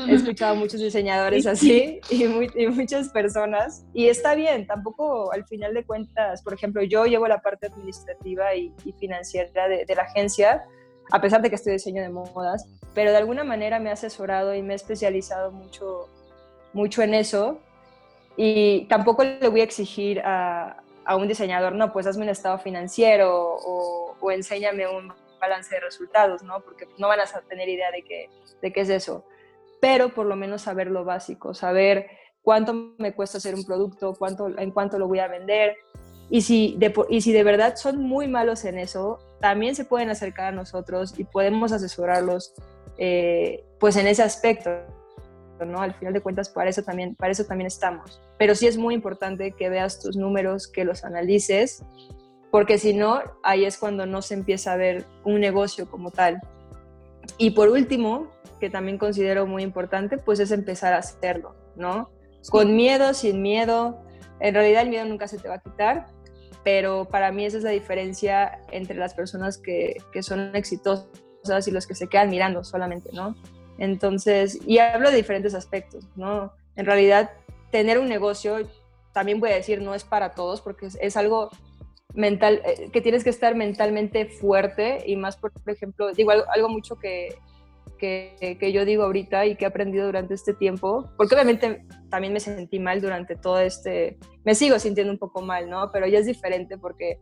He 0.08 0.14
escuchado 0.14 0.54
a 0.54 0.56
muchos 0.56 0.80
diseñadores 0.80 1.46
así 1.46 2.00
y, 2.10 2.26
muchas 2.68 3.10
personas. 3.10 3.84
Y 3.94 4.08
está 4.08 4.36
bien, 4.36 4.66
tampoco 4.66 5.34
al 5.34 5.46
final 5.46 5.74
de 5.74 5.84
cuentas, 5.84 6.42
por 6.44 6.54
ejemplo, 6.54 6.82
yo 6.84 7.06
llevo 7.06 7.28
la 7.28 7.42
parte 7.42 7.68
administrativa 7.68 8.56
y, 8.56 8.74
financiera 9.00 9.68
de, 9.68 9.86
la 9.94 10.04
agencia, 10.04 10.64
a 11.12 11.20
pesar 11.20 11.42
de 11.42 11.50
que 11.50 11.56
estoy 11.56 11.74
diseño 11.74 12.02
de 12.02 12.10
modas, 12.10 12.66
pero 12.94 13.12
de 13.12 13.18
alguna 13.18 13.44
manera 13.44 13.80
me 13.80 13.90
he 13.90 13.94
asesorado 13.94 14.56
y 14.56 14.62
me 14.62 14.74
he 14.74 14.76
especializado 14.76 15.52
mucho, 15.52 16.08
mucho 16.74 17.02
en 17.02 17.14
eso. 17.14 17.60
Y 18.38 18.86
tampoco 18.86 19.24
le 19.24 19.50
voy 19.50 19.60
a 19.60 19.66
exigir 19.66 20.22
a, 20.22 20.78
a 21.06 21.16
un 21.16 21.28
diseñador, 21.28 21.74
no, 21.74 21.92
pues 21.92 22.08
hazme 22.08 22.24
un 22.24 22.30
estado 22.30 22.58
financiero 22.60 23.30
o, 23.34 24.32
enséñame 24.32 24.88
un 24.88 25.12
balance 25.40 25.74
de 25.74 25.82
resultados, 25.82 26.44
¿no? 26.44 26.62
Porque 26.62 26.88
no 26.98 27.08
van 27.08 27.20
a 27.20 27.26
tener 27.50 27.68
idea 27.68 27.92
de 27.92 28.04
qué, 28.04 28.30
de 28.62 28.72
qué 28.72 28.82
es 28.82 28.90
eso. 28.90 29.26
Pero 29.80 30.14
por 30.14 30.28
lo 30.28 30.36
menos 30.36 30.62
saber 30.62 30.92
lo 30.92 31.04
básico, 31.04 31.54
saber 31.54 32.08
cuánto 32.44 32.94
me 32.98 33.14
cuesta 33.14 33.40
hacer 33.40 33.56
un 33.56 33.66
producto, 33.66 34.14
cuánto, 34.14 34.48
en 34.58 34.72
cuánto 34.72 35.00
lo 35.00 35.08
voy 35.08 35.20
a 35.20 35.28
vender. 35.28 35.76
Y 36.30 36.42
si, 36.42 36.76
de, 36.78 36.94
y 37.10 37.22
si 37.22 37.34
de 37.34 37.44
verdad 37.44 37.76
son 37.76 37.98
muy 37.98 38.28
malos 38.28 38.64
en 38.64 38.78
eso, 38.78 39.20
también 39.40 39.76
se 39.76 39.86
pueden 39.86 40.10
acercar 40.10 40.48
a 40.48 40.52
nosotros 40.52 41.16
y 41.18 41.24
podemos 41.24 41.72
asesorarlos 41.72 42.54
eh, 42.98 43.66
pues 43.80 43.98
en 43.98 44.08
ese 44.08 44.24
aspecto. 44.24 44.70
¿No? 45.66 45.82
Al 45.82 45.94
final 45.94 46.14
de 46.14 46.22
cuentas, 46.22 46.50
para 46.50 46.70
eso, 46.70 46.84
también, 46.84 47.16
para 47.16 47.32
eso 47.32 47.46
también 47.46 47.68
estamos. 47.68 48.22
Pero 48.38 48.56
sí 48.56 48.68
es 48.68 48.78
muy 48.78 48.94
importante 48.94 49.52
que 49.52 49.70
veas 49.70 50.00
tus 50.00 50.16
números, 50.16 50.68
que 50.68 50.86
los 50.86 51.04
analices, 51.04 51.84
porque 52.50 52.78
si 52.78 52.94
no, 52.94 53.22
ahí 53.44 53.66
es 53.66 53.78
cuando 53.78 54.06
no 54.06 54.22
se 54.22 54.34
empieza 54.34 54.74
a 54.74 54.78
ver 54.78 55.06
un 55.24 55.40
negocio 55.40 55.90
como 55.90 56.12
tal. 56.12 56.42
Y 57.38 57.52
por 57.52 57.70
último, 57.70 58.32
que 58.60 58.70
también 58.70 58.98
considero 58.98 59.48
muy 59.48 59.64
importante, 59.64 60.18
pues 60.18 60.40
es 60.40 60.52
empezar 60.52 60.94
a 60.94 60.98
hacerlo. 60.98 61.56
¿no? 61.76 62.10
Con 62.50 62.76
miedo, 62.76 63.14
sin 63.14 63.42
miedo. 63.42 64.04
En 64.40 64.54
realidad 64.54 64.84
el 64.84 64.90
miedo 64.90 65.06
nunca 65.06 65.28
se 65.28 65.38
te 65.38 65.48
va 65.48 65.56
a 65.56 65.62
quitar, 65.62 66.08
pero 66.64 67.06
para 67.06 67.32
mí 67.32 67.46
esa 67.46 67.58
es 67.58 67.64
la 67.64 67.72
diferencia 67.72 68.60
entre 68.72 68.98
las 68.98 69.14
personas 69.14 69.58
que, 69.58 69.98
que 70.12 70.24
son 70.24 70.56
exitosas 70.56 71.68
y 71.68 71.72
los 71.72 71.88
que 71.88 71.96
se 71.96 72.08
quedan 72.08 72.30
mirando 72.30 72.64
solamente, 72.64 73.10
¿no? 73.14 73.36
Entonces, 73.78 74.60
y 74.66 74.80
hablo 74.80 75.10
de 75.10 75.18
diferentes 75.18 75.54
aspectos, 75.54 76.08
¿no? 76.16 76.54
En 76.76 76.86
realidad, 76.86 77.32
tener 77.72 78.00
un 78.00 78.08
negocio, 78.08 78.58
también 79.14 79.40
voy 79.40 79.52
a 79.52 79.56
decir, 79.56 79.82
no 79.82 79.96
es 79.96 80.04
para 80.04 80.32
todos, 80.32 80.62
porque 80.62 80.88
es, 81.00 81.18
algo 81.18 81.50
mental, 82.14 82.62
eh, 82.66 82.90
que 82.92 83.02
tienes 83.02 83.24
que 83.24 83.30
estar 83.30 83.56
mentalmente 83.56 84.26
fuerte 84.26 85.04
y 85.06 85.16
más, 85.16 85.38
por, 85.38 85.52
ejemplo, 85.68 86.14
digo 86.14 86.32
algo, 86.32 86.70
mucho 86.70 86.98
que, 86.98 87.36
que, 87.98 88.58
que, 88.60 88.72
yo 88.72 88.86
digo 88.86 89.04
ahorita 89.04 89.46
y 89.46 89.56
que 89.56 89.66
he 89.66 89.68
aprendido 89.68 90.06
durante 90.06 90.34
este 90.34 90.54
tiempo, 90.54 91.10
porque 91.18 91.36
obviamente 91.36 91.86
también 92.10 92.34
me 92.34 92.40
sentí 92.40 92.80
mal 92.80 93.02
durante 93.02 93.36
todo 93.36 93.60
este, 93.60 94.18
me 94.44 94.56
sigo 94.56 94.80
sintiendo 94.80 95.14
un 95.14 95.20
poco 95.20 95.42
mal, 95.42 95.70
¿no? 95.70 95.92
Pero 95.92 96.08
ya 96.08 96.20
es 96.20 96.26
diferente 96.26 96.78
porque 96.78 97.20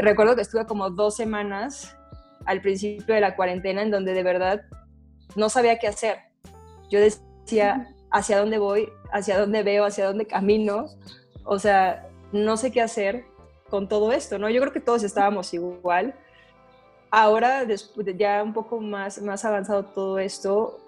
recuerdo 0.00 0.36
que 0.36 0.42
estuve 0.42 0.66
como 0.66 0.90
dos 0.90 1.16
semanas 1.16 1.96
al 2.44 2.60
principio 2.60 3.14
de 3.14 3.20
la 3.20 3.36
cuarentena 3.36 3.82
en 3.82 3.90
donde 3.90 4.12
de 4.12 4.22
verdad 4.22 4.62
no 5.34 5.48
sabía 5.48 5.78
qué 5.78 5.88
hacer. 5.88 6.18
Yo 6.90 7.00
decía, 7.00 7.94
¿hacia 8.10 8.38
dónde 8.38 8.58
voy? 8.58 8.88
¿Hacia 9.12 9.38
dónde 9.38 9.62
veo? 9.62 9.84
¿Hacia 9.84 10.06
dónde 10.06 10.26
camino? 10.26 10.86
O 11.44 11.58
sea, 11.58 12.08
no 12.32 12.56
sé 12.56 12.70
qué 12.70 12.80
hacer 12.80 13.24
con 13.68 13.88
todo 13.88 14.12
esto, 14.12 14.38
¿no? 14.38 14.48
Yo 14.48 14.60
creo 14.60 14.72
que 14.72 14.80
todos 14.80 15.02
estábamos 15.02 15.52
igual. 15.54 16.14
Ahora, 17.10 17.64
después 17.64 18.06
de 18.06 18.16
ya 18.16 18.42
un 18.42 18.52
poco 18.52 18.80
más, 18.80 19.20
más 19.22 19.44
avanzado 19.44 19.84
todo 19.84 20.18
esto, 20.18 20.80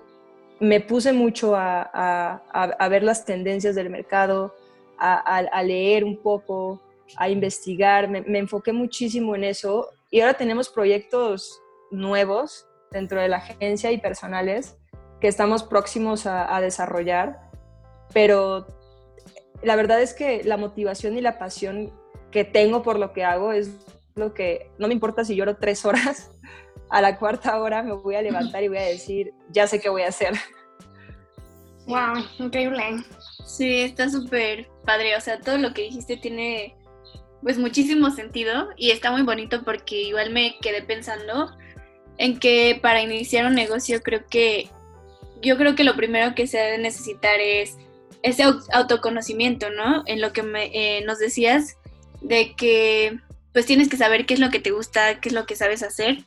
me 0.61 0.81
puse 0.81 1.13
mucho 1.13 1.55
a, 1.55 2.43
a, 2.53 2.89
ver 2.89 3.03
las 3.03 3.25
tendencias 3.25 3.75
del 3.75 3.91
mercado, 3.91 4.55
a, 4.99 5.63
leer 5.63 6.05
un 6.05 6.17
poco, 6.17 6.81
a 7.17 7.29
investigar, 7.29 8.09
me, 8.09 8.23
me 8.23 8.39
enfoqué 8.39 8.73
muchísimo 8.73 9.37
en 9.37 9.45
eso 9.45 9.89
y 10.11 10.21
ahora 10.21 10.35
tenemos 10.35 10.69
proyectos 10.69 11.61
nuevos 11.91 12.68
dentro 12.91 13.21
de 13.21 13.29
la 13.29 13.39
agencia 13.39 13.93
y 13.93 13.99
personales 13.99 14.77
que 15.21 15.29
estamos 15.29 15.63
próximos 15.65 16.27
a, 16.27 16.61
desarrollar, 16.61 17.41
pero 18.15 18.67
la 19.63 19.75
verdad 19.75 20.01
es 20.01 20.15
que 20.15 20.45
la 20.45 20.57
motivación 20.57 21.17
y 21.17 21.21
la 21.21 21.39
pasión 21.39 21.93
que 22.31 22.45
tengo 22.45 22.83
por 22.83 22.99
lo 22.99 23.13
que 23.13 23.25
hago 23.25 23.53
es 23.53 23.71
lo 24.15 24.33
que, 24.35 24.71
no 24.79 24.87
me 24.87 24.95
importa 24.95 25.25
si 25.25 25.35
lloro 25.35 25.57
tres 25.57 25.85
horas, 25.85 26.31
a 26.91 27.01
la 27.03 27.19
cuarta 27.19 27.61
hora 27.61 27.83
me 27.83 27.93
voy 27.93 28.15
a 28.15 28.23
levantar 28.23 28.63
y 28.63 28.69
voy 28.69 28.79
a 28.79 28.83
decir, 28.83 29.33
ya 29.51 29.67
sé 29.67 29.81
qué 29.81 29.89
voy 29.89 30.03
a 30.03 30.09
hacer. 30.09 30.35
Wow, 31.87 32.23
increíble. 32.39 33.03
Sí, 33.45 33.81
está 33.81 34.09
súper 34.11 34.69
padre, 34.85 35.17
o 35.17 35.21
sea, 35.21 35.41
todo 35.41 35.59
lo 35.59 35.73
que 35.73 35.83
dijiste 35.83 36.17
tiene 36.17 36.77
pues 37.43 37.59
muchísimo 37.59 38.11
sentido 38.11 38.69
y 38.77 38.91
está 38.91 39.11
muy 39.11 39.23
bonito 39.23 39.63
porque 39.65 40.03
igual 40.03 40.31
me 40.31 40.59
quedé 40.61 40.83
pensando 40.83 41.51
en 42.19 42.39
que 42.39 42.79
para 42.83 43.01
iniciar 43.01 43.47
un 43.47 43.55
negocio 43.55 44.03
creo 44.03 44.27
que 44.29 44.69
yo 45.41 45.57
creo 45.57 45.75
que 45.75 45.85
lo 45.85 45.97
primero 45.97 46.35
que 46.35 46.47
se 46.47 46.59
debe 46.59 46.79
necesitar 46.79 47.41
es 47.41 47.77
ese 48.23 48.43
autoconocimiento, 48.73 49.71
¿no? 49.71 50.03
En 50.07 50.21
lo 50.21 50.33
que 50.33 50.43
me, 50.43 50.71
eh, 50.75 51.05
nos 51.05 51.19
decías 51.19 51.77
de 52.21 52.55
que 52.57 53.19
pues 53.53 53.67
tienes 53.67 53.89
que 53.89 53.97
saber 53.97 54.27
qué 54.27 54.35
es 54.35 54.41
lo 54.41 54.51
que 54.51 54.61
te 54.61 54.73
gusta, 54.73 55.21
qué 55.21 55.29
es 55.29 55.35
lo 55.35 55.47
que 55.47 55.57
sabes 55.57 55.83
hacer. 55.83 56.19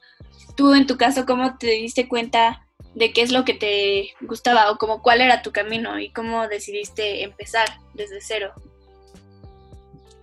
Tú 0.56 0.74
en 0.74 0.88
tu 0.88 0.98
caso, 0.98 1.26
¿cómo 1.26 1.58
te 1.58 1.68
diste 1.68 2.08
cuenta 2.08 2.66
de 2.96 3.14
qué 3.14 3.22
es 3.22 3.32
lo 3.32 3.46
que 3.46 3.54
te 3.54 4.10
gustaba 4.22 4.72
o 4.72 4.78
como 4.78 5.02
cuál 5.02 5.22
era 5.22 5.42
tu 5.42 5.52
camino 5.52 6.00
y 6.00 6.12
cómo 6.12 6.48
decidiste 6.48 7.24
empezar 7.24 7.68
desde 7.94 8.22
cero? 8.22 8.54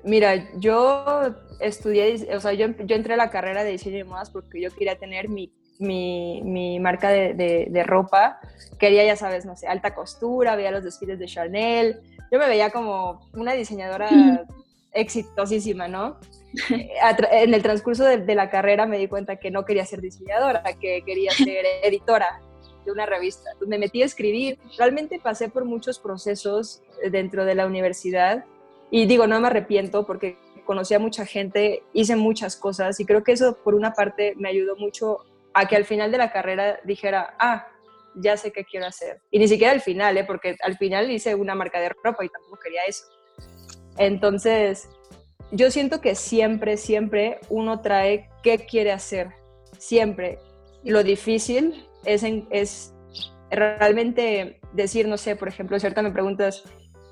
Mira, 0.04 0.50
yo 0.58 1.34
estudié, 1.60 2.28
o 2.34 2.40
sea, 2.40 2.52
yo, 2.52 2.68
yo 2.84 2.96
entré 2.96 3.14
a 3.14 3.18
la 3.18 3.30
carrera 3.30 3.64
de 3.64 3.72
diseño 3.72 3.98
de 3.98 4.04
modas 4.04 4.30
porque 4.30 4.60
yo 4.60 4.70
quería 4.70 4.98
tener 4.98 5.28
mi 5.28 5.52
mi, 5.78 6.42
mi 6.42 6.80
marca 6.80 7.10
de, 7.10 7.34
de, 7.70 7.82
ropa. 7.84 8.40
Quería, 8.78 9.04
ya 9.04 9.16
sabes, 9.16 9.44
no 9.44 9.56
sé, 9.56 9.66
alta 9.66 9.94
costura, 9.94 10.56
veía 10.56 10.70
los 10.70 10.84
desfiles 10.84 11.18
de 11.18 11.26
Chanel. 11.26 12.00
Yo 12.30 12.38
me 12.38 12.48
veía 12.48 12.70
como 12.70 13.28
una 13.32 13.52
diseñadora 13.52 14.08
exitosísima, 14.92 15.88
¿no? 15.88 16.18
en 16.70 17.52
el 17.52 17.62
transcurso 17.62 18.04
de, 18.04 18.18
de, 18.18 18.34
la 18.34 18.48
carrera 18.48 18.86
me 18.86 18.96
di 18.96 19.06
cuenta 19.06 19.36
que 19.36 19.50
no 19.50 19.66
quería 19.66 19.84
ser 19.84 20.00
diseñadora, 20.00 20.62
que 20.80 21.02
quería 21.04 21.30
ser 21.30 21.64
editora 21.82 22.40
de 22.84 22.92
una 22.92 23.06
revista. 23.06 23.50
me 23.66 23.78
metí 23.78 24.02
a 24.02 24.06
escribir. 24.06 24.58
Realmente 24.78 25.20
pasé 25.22 25.48
por 25.48 25.64
muchos 25.64 25.98
procesos 25.98 26.82
dentro 27.10 27.44
de 27.44 27.54
la 27.54 27.66
universidad 27.66 28.44
y 28.90 29.06
digo, 29.06 29.26
no 29.26 29.40
me 29.40 29.48
arrepiento 29.48 30.06
porque 30.06 30.38
conocí 30.64 30.94
a 30.94 30.98
mucha 30.98 31.24
gente, 31.24 31.82
hice 31.92 32.16
muchas 32.16 32.56
cosas 32.56 32.98
y 33.00 33.04
creo 33.04 33.22
que 33.22 33.32
eso 33.32 33.56
por 33.64 33.74
una 33.74 33.92
parte 33.92 34.34
me 34.36 34.48
ayudó 34.48 34.76
mucho 34.76 35.24
a 35.58 35.66
que 35.66 35.74
al 35.74 35.84
final 35.84 36.12
de 36.12 36.18
la 36.18 36.30
carrera 36.30 36.78
dijera, 36.84 37.34
ah, 37.40 37.66
ya 38.14 38.36
sé 38.36 38.52
qué 38.52 38.64
quiero 38.64 38.86
hacer. 38.86 39.20
Y 39.32 39.40
ni 39.40 39.48
siquiera 39.48 39.72
al 39.72 39.80
final, 39.80 40.16
¿eh? 40.16 40.22
porque 40.24 40.56
al 40.62 40.76
final 40.76 41.10
hice 41.10 41.34
una 41.34 41.56
marca 41.56 41.80
de 41.80 41.88
ropa 41.88 42.24
y 42.24 42.28
tampoco 42.28 42.60
quería 42.62 42.82
eso. 42.86 43.04
Entonces, 43.96 44.88
yo 45.50 45.72
siento 45.72 46.00
que 46.00 46.14
siempre, 46.14 46.76
siempre 46.76 47.40
uno 47.48 47.80
trae 47.80 48.30
qué 48.44 48.66
quiere 48.66 48.92
hacer. 48.92 49.30
Siempre. 49.78 50.38
Lo 50.84 51.02
difícil 51.02 51.88
es, 52.04 52.22
es 52.50 52.94
realmente 53.50 54.60
decir, 54.74 55.08
no 55.08 55.16
sé, 55.16 55.34
por 55.34 55.48
ejemplo, 55.48 55.80
cierta 55.80 56.02
me 56.02 56.12
preguntas, 56.12 56.62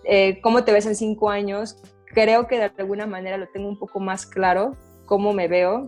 eh, 0.04 0.40
¿cómo 0.40 0.62
te 0.62 0.70
ves 0.70 0.86
en 0.86 0.94
cinco 0.94 1.30
años? 1.30 1.82
Creo 2.06 2.46
que 2.46 2.58
de 2.58 2.70
alguna 2.78 3.08
manera 3.08 3.38
lo 3.38 3.48
tengo 3.48 3.68
un 3.68 3.78
poco 3.78 3.98
más 3.98 4.24
claro, 4.24 4.76
cómo 5.04 5.32
me 5.32 5.48
veo, 5.48 5.86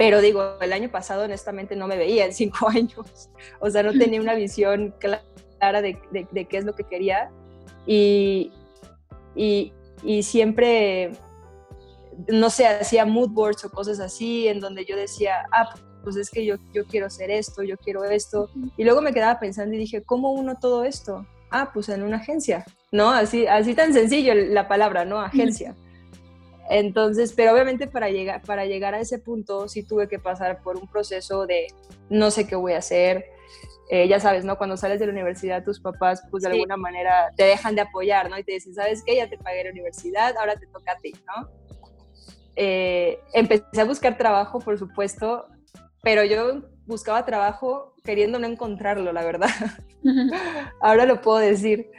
pero 0.00 0.22
digo, 0.22 0.56
el 0.62 0.72
año 0.72 0.90
pasado 0.90 1.24
honestamente 1.24 1.76
no 1.76 1.86
me 1.86 1.98
veía 1.98 2.24
en 2.24 2.32
cinco 2.32 2.68
años, 2.70 3.28
o 3.60 3.68
sea, 3.68 3.82
no 3.82 3.92
tenía 3.92 4.18
una 4.18 4.32
visión 4.32 4.94
clara 4.98 5.82
de, 5.82 5.98
de, 6.10 6.44
qué 6.46 6.56
es 6.56 6.64
lo 6.64 6.74
que 6.74 6.84
quería 6.84 7.30
y, 7.86 8.50
y, 9.36 9.74
y, 10.02 10.22
siempre, 10.22 11.10
no 12.28 12.48
sé, 12.48 12.66
hacía 12.66 13.04
mood 13.04 13.28
boards 13.28 13.62
o 13.66 13.70
cosas 13.70 14.00
así 14.00 14.48
en 14.48 14.58
donde 14.60 14.86
yo 14.86 14.96
decía, 14.96 15.34
ah, 15.52 15.74
pues 16.02 16.16
es 16.16 16.30
que 16.30 16.46
yo, 16.46 16.54
yo 16.72 16.86
quiero 16.86 17.08
hacer 17.08 17.30
esto, 17.30 17.62
yo 17.62 17.76
quiero 17.76 18.02
esto. 18.04 18.48
Y 18.78 18.84
luego 18.84 19.02
me 19.02 19.12
quedaba 19.12 19.38
pensando 19.38 19.74
y 19.74 19.80
dije, 19.80 20.02
¿cómo 20.02 20.32
uno 20.32 20.54
todo 20.58 20.84
esto? 20.84 21.26
Ah, 21.50 21.72
pues 21.74 21.90
en 21.90 22.02
una 22.02 22.16
agencia, 22.16 22.64
¿no? 22.90 23.10
Así, 23.10 23.46
así 23.46 23.74
tan 23.74 23.92
sencillo 23.92 24.32
la 24.34 24.66
palabra, 24.66 25.04
¿no? 25.04 25.20
Agencia. 25.20 25.76
Entonces, 26.70 27.32
pero 27.34 27.52
obviamente 27.52 27.88
para 27.88 28.10
llegar, 28.10 28.42
para 28.42 28.64
llegar 28.64 28.94
a 28.94 29.00
ese 29.00 29.18
punto 29.18 29.68
sí 29.68 29.82
tuve 29.82 30.06
que 30.08 30.20
pasar 30.20 30.62
por 30.62 30.76
un 30.76 30.86
proceso 30.86 31.44
de 31.44 31.66
no 32.08 32.30
sé 32.30 32.46
qué 32.46 32.54
voy 32.54 32.74
a 32.74 32.78
hacer. 32.78 33.26
Eh, 33.90 34.06
ya 34.06 34.20
sabes, 34.20 34.44
¿no? 34.44 34.56
Cuando 34.56 34.76
sales 34.76 35.00
de 35.00 35.06
la 35.06 35.12
universidad, 35.12 35.64
tus 35.64 35.80
papás, 35.80 36.22
pues 36.30 36.44
de 36.44 36.50
alguna 36.50 36.76
manera 36.76 37.32
te 37.36 37.42
dejan 37.42 37.74
de 37.74 37.80
apoyar, 37.80 38.30
¿no? 38.30 38.38
Y 38.38 38.44
te 38.44 38.52
dicen, 38.52 38.72
¿sabes 38.72 39.02
qué? 39.04 39.16
Ya 39.16 39.28
te 39.28 39.36
pagué 39.36 39.64
la 39.64 39.70
universidad, 39.70 40.36
ahora 40.36 40.54
te 40.54 40.68
toca 40.68 40.92
a 40.92 40.96
ti, 40.98 41.12
¿no? 41.26 41.48
Eh, 42.54 43.18
empecé 43.32 43.80
a 43.80 43.84
buscar 43.84 44.16
trabajo, 44.16 44.60
por 44.60 44.78
supuesto, 44.78 45.48
pero 46.04 46.22
yo 46.22 46.62
buscaba 46.86 47.26
trabajo 47.26 47.96
queriendo 48.04 48.38
no 48.38 48.46
encontrarlo, 48.46 49.12
la 49.12 49.24
verdad. 49.24 49.50
ahora 50.80 51.04
lo 51.04 51.20
puedo 51.20 51.38
decir. 51.38 51.90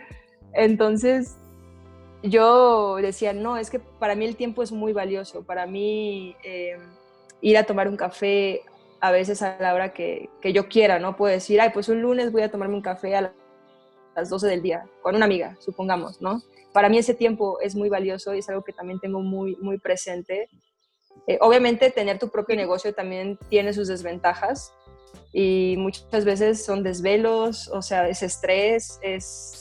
Entonces, 0.54 1.36
yo 2.24 2.98
decía, 2.98 3.34
no, 3.34 3.58
es 3.58 3.70
que 3.70 3.80
para 3.80 4.16
mí 4.16 4.26
el 4.26 4.36
tiempo 4.36 4.64
es 4.64 4.72
muy 4.72 4.94
valioso, 4.94 5.44
para 5.44 5.66
mí 5.66 6.36
eh, 6.44 6.78
ir 7.42 7.58
a 7.58 7.64
tomar 7.64 7.88
un 7.88 7.98
café 7.98 8.62
a 9.00 9.12
veces 9.12 9.42
a 9.42 9.58
la 9.60 9.74
hora 9.74 9.94
que, 9.94 10.30
que, 10.42 10.54
yo 10.54 10.68
quiera, 10.68 11.00
¿no? 11.00 11.16
Puedo 11.16 11.34
decir, 11.34 11.60
ay, 11.60 11.72
pues 11.74 11.90
un 11.90 12.02
lunes 12.02 12.32
voy 12.32 12.44
a 12.44 12.52
tomarme 12.52 12.76
un 12.76 12.82
café 12.82 13.16
a 13.16 13.34
las 14.16 14.30
12 14.30 14.48
del 14.48 14.62
día 14.62 14.86
con 15.02 15.16
una 15.16 15.26
amiga, 15.26 15.58
supongamos, 15.60 16.22
¿no? 16.22 16.42
Para 16.74 16.90
mí 16.90 16.98
ese 16.98 17.14
tiempo 17.14 17.60
es 17.62 17.76
muy 17.76 17.90
valioso 17.90 18.34
y 18.34 18.40
es 18.40 18.50
algo 18.50 18.64
que 18.64 18.74
también 18.74 19.00
tengo 19.00 19.22
muy, 19.22 19.56
muy 19.58 19.80
presente. 19.80 20.48
Eh, 21.28 21.38
obviamente 21.42 21.92
tener 21.92 22.20
tu 22.20 22.30
propio 22.30 22.56
negocio 22.56 22.94
también 22.94 23.38
tiene 23.50 23.74
sus 23.74 23.88
desventajas 23.88 24.72
y 25.34 25.76
muchas 25.78 26.26
veces 26.26 26.64
son 26.64 26.84
desvelos, 26.84 27.70
o 27.70 27.82
sea, 27.82 28.08
es 28.08 28.22
estrés, 28.24 29.00
es 29.02 29.61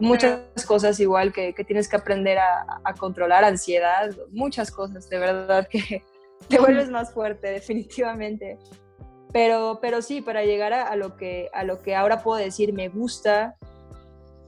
muchas 0.00 0.40
cosas 0.66 0.98
igual 1.00 1.32
que, 1.32 1.52
tienes 1.66 1.88
que 1.88 1.96
aprender 1.96 2.38
a, 2.38 2.94
controlar, 2.98 3.44
ansiedad, 3.44 4.10
muchas 4.30 4.70
cosas, 4.70 5.08
de 5.08 5.18
verdad 5.18 5.68
que 5.68 6.02
te 6.48 6.58
vuelves 6.58 6.90
más 6.90 7.12
fuerte, 7.12 7.48
definitivamente. 7.48 8.58
Pero, 9.32 9.78
pero 9.82 10.00
sí, 10.00 10.20
para 10.20 10.44
llegar 10.44 10.72
a, 10.72 10.94
lo 10.94 11.16
que, 11.16 11.50
a 11.52 11.64
lo 11.64 11.82
que 11.82 11.96
ahora 11.96 12.22
puedo 12.22 12.38
decir 12.38 12.72
me 12.72 12.88
gusta 12.88 13.56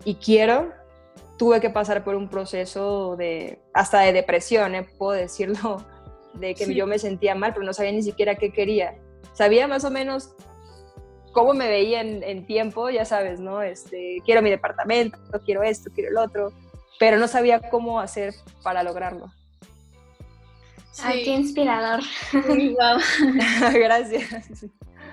y 0.05 0.14
quiero, 0.14 0.73
tuve 1.37 1.61
que 1.61 1.71
pasar 1.71 2.05
por 2.05 2.14
un 2.14 2.28
proceso 2.28 3.16
de, 3.16 3.59
hasta 3.75 4.00
de 4.00 4.12
depresión, 4.12 4.75
¿eh? 4.76 4.87
puedo 4.97 5.12
decirlo, 5.12 5.85
de 6.35 6.55
que 6.55 6.73
yo 6.75 6.87
me 6.87 6.99
sentía 6.99 7.35
mal, 7.35 7.52
pero 7.52 7.64
no 7.64 7.73
sabía 7.73 7.93
ni 7.93 8.02
siquiera 8.02 8.37
qué 8.37 8.52
quería. 8.52 8.95
Sabía 9.33 9.66
más 9.66 9.85
o 9.85 9.90
menos 9.90 10.35
cómo 11.37 11.52
me 11.52 11.69
veía 11.69 12.00
en, 12.00 12.47
tiempo, 12.47 12.88
ya 12.88 13.05
sabes, 13.05 13.40
¿no? 13.40 13.61
Este, 13.61 14.23
quiero 14.25 14.40
mi 14.40 14.49
departamento, 14.49 15.19
quiero 15.45 15.62
esto, 15.62 15.90
quiero 15.95 16.09
el 16.09 16.16
otro, 16.16 16.50
pero 16.99 17.19
no 17.19 17.28
sabía 17.28 17.61
cómo 17.69 18.00
hacer 18.00 18.33
para 18.62 18.83
lograrlo. 18.83 19.31
Ay, 21.02 21.25
qué 21.25 21.35
inspirador. 21.35 22.00
Gracias. 23.75 24.64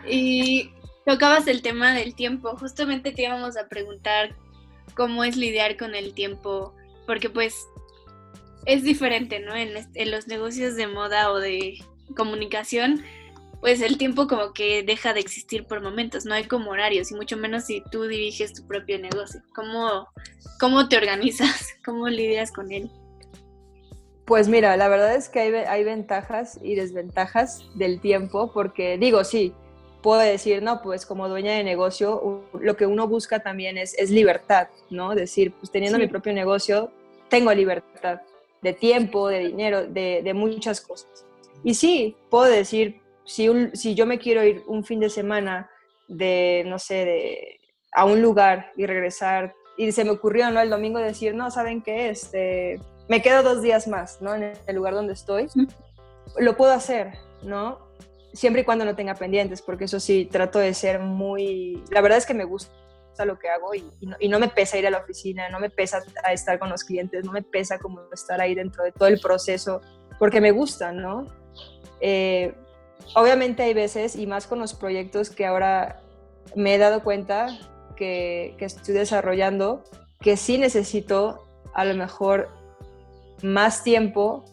Y 0.07 0.71
tocabas 1.05 1.45
el 1.47 1.61
tema 1.61 1.93
del 1.93 2.15
tiempo. 2.15 2.55
Justamente 2.55 3.11
te 3.11 3.23
íbamos 3.23 3.57
a 3.57 3.67
preguntar 3.67 4.33
cómo 4.95 5.25
es 5.25 5.35
lidiar 5.35 5.75
con 5.75 5.93
el 5.93 6.13
tiempo, 6.13 6.73
porque 7.05 7.29
pues 7.29 7.67
es 8.65 8.83
diferente, 8.83 9.41
¿no? 9.41 9.57
En, 9.57 9.71
en 9.93 10.11
los 10.11 10.27
negocios 10.27 10.77
de 10.77 10.87
moda 10.87 11.33
o 11.33 11.39
de 11.39 11.83
comunicación, 12.15 13.03
pues 13.63 13.81
el 13.81 13.97
tiempo 13.97 14.27
como 14.27 14.51
que 14.51 14.83
deja 14.83 15.13
de 15.13 15.21
existir 15.21 15.65
por 15.65 15.81
momentos, 15.81 16.25
no 16.25 16.33
hay 16.33 16.43
como 16.43 16.71
horarios, 16.71 17.11
y 17.11 17.15
mucho 17.15 17.37
menos 17.37 17.63
si 17.63 17.81
tú 17.93 18.03
diriges 18.03 18.51
tu 18.51 18.67
propio 18.67 18.99
negocio. 18.99 19.39
¿Cómo, 19.55 20.09
cómo 20.59 20.89
te 20.89 20.97
organizas? 20.97 21.69
¿Cómo 21.85 22.09
lidias 22.09 22.51
con 22.51 22.73
él? 22.73 22.91
Pues 24.25 24.49
mira, 24.49 24.75
la 24.75 24.89
verdad 24.89 25.15
es 25.15 25.29
que 25.29 25.39
hay, 25.39 25.53
hay 25.53 25.85
ventajas 25.85 26.59
y 26.61 26.75
desventajas 26.75 27.63
del 27.75 28.01
tiempo, 28.01 28.51
porque 28.51 28.97
digo, 28.97 29.23
sí, 29.23 29.53
puedo 30.01 30.19
decir, 30.19 30.61
no, 30.61 30.81
pues 30.81 31.05
como 31.05 31.29
dueña 31.29 31.53
de 31.53 31.63
negocio, 31.63 32.43
lo 32.59 32.75
que 32.75 32.85
uno 32.85 33.07
busca 33.07 33.43
también 33.43 33.77
es, 33.77 33.97
es 33.97 34.09
libertad, 34.09 34.67
¿no? 34.89 35.15
Decir, 35.15 35.53
pues 35.53 35.71
teniendo 35.71 35.97
mi 35.97 36.07
propio 36.07 36.33
negocio, 36.33 36.91
tengo 37.29 37.53
libertad 37.53 38.19
de 38.61 38.73
tiempo, 38.73 39.29
de 39.29 39.39
dinero, 39.39 39.87
de, 39.87 40.19
de 40.21 40.33
muchas 40.33 40.81
cosas. 40.81 41.25
Y 41.63 41.75
sí, 41.75 42.17
puedo 42.29 42.51
decir, 42.51 43.02
si, 43.25 43.49
si 43.73 43.95
yo 43.95 44.05
me 44.05 44.19
quiero 44.19 44.43
ir 44.43 44.63
un 44.67 44.83
fin 44.83 44.99
de 44.99 45.09
semana 45.09 45.69
de, 46.07 46.63
no 46.67 46.79
sé, 46.79 47.05
de, 47.05 47.59
a 47.93 48.05
un 48.05 48.21
lugar 48.21 48.71
y 48.75 48.85
regresar, 48.85 49.53
y 49.77 49.91
se 49.91 50.03
me 50.03 50.11
ocurrió, 50.11 50.51
¿no? 50.51 50.59
El 50.61 50.69
domingo 50.69 50.99
decir, 50.99 51.33
no, 51.33 51.49
¿saben 51.49 51.81
qué? 51.81 52.09
Este, 52.09 52.79
me 53.07 53.21
quedo 53.21 53.43
dos 53.43 53.61
días 53.61 53.87
más, 53.87 54.21
¿no? 54.21 54.35
En 54.35 54.53
el 54.67 54.75
lugar 54.75 54.93
donde 54.93 55.13
estoy. 55.13 55.47
Lo 56.37 56.55
puedo 56.55 56.73
hacer, 56.73 57.13
¿no? 57.41 57.93
siempre 58.33 58.63
y 58.63 58.65
cuando 58.65 58.83
no 58.83 58.95
tenga 58.95 59.13
pendientes, 59.13 59.61
porque 59.61 59.85
eso 59.85 59.99
sí, 59.99 60.25
trato 60.25 60.59
de 60.59 60.73
ser 60.73 60.99
muy... 60.99 61.83
La 61.91 62.01
verdad 62.01 62.17
es 62.17 62.25
que 62.25 62.33
me 62.33 62.43
gusta 62.43 62.71
lo 63.25 63.37
que 63.37 63.47
hago 63.47 63.75
y, 63.75 63.83
no, 64.27 64.39
me 64.39 64.49
pesa 64.49 64.77
ir 64.77 64.87
a 64.87 64.89
la 64.89 64.97
oficina, 64.97 65.47
no 65.49 65.59
me 65.59 65.69
pesa 65.69 66.01
estar 66.31 66.57
con 66.57 66.69
los 66.69 66.83
clientes, 66.83 67.23
no 67.23 67.31
me 67.31 67.43
pesa 67.43 67.77
como 67.77 68.01
estar 68.11 68.41
ahí 68.41 68.55
dentro 68.55 68.83
de 68.83 68.91
todo 68.91 69.07
el 69.07 69.19
proceso, 69.19 69.81
porque 70.17 70.41
me 70.41 70.51
gusta, 70.51 70.91
¿no? 70.91 71.27
Eh, 72.01 72.55
obviamente 73.15 73.63
hay 73.63 73.73
veces, 73.73 74.15
y 74.15 74.27
más 74.27 74.47
con 74.47 74.59
los 74.59 74.73
proyectos 74.73 75.29
que 75.29 75.45
ahora 75.45 76.01
me 76.55 76.75
he 76.75 76.77
dado 76.77 77.03
cuenta 77.03 77.47
que, 77.95 78.55
estoy 78.59 78.93
desarrollando, 78.93 79.83
que 80.19 80.37
sí 80.37 80.57
necesito 80.57 81.45
a 81.73 81.85
lo 81.85 81.95
mejor 81.95 82.49
más 83.41 83.83
tiempo 83.83 84.45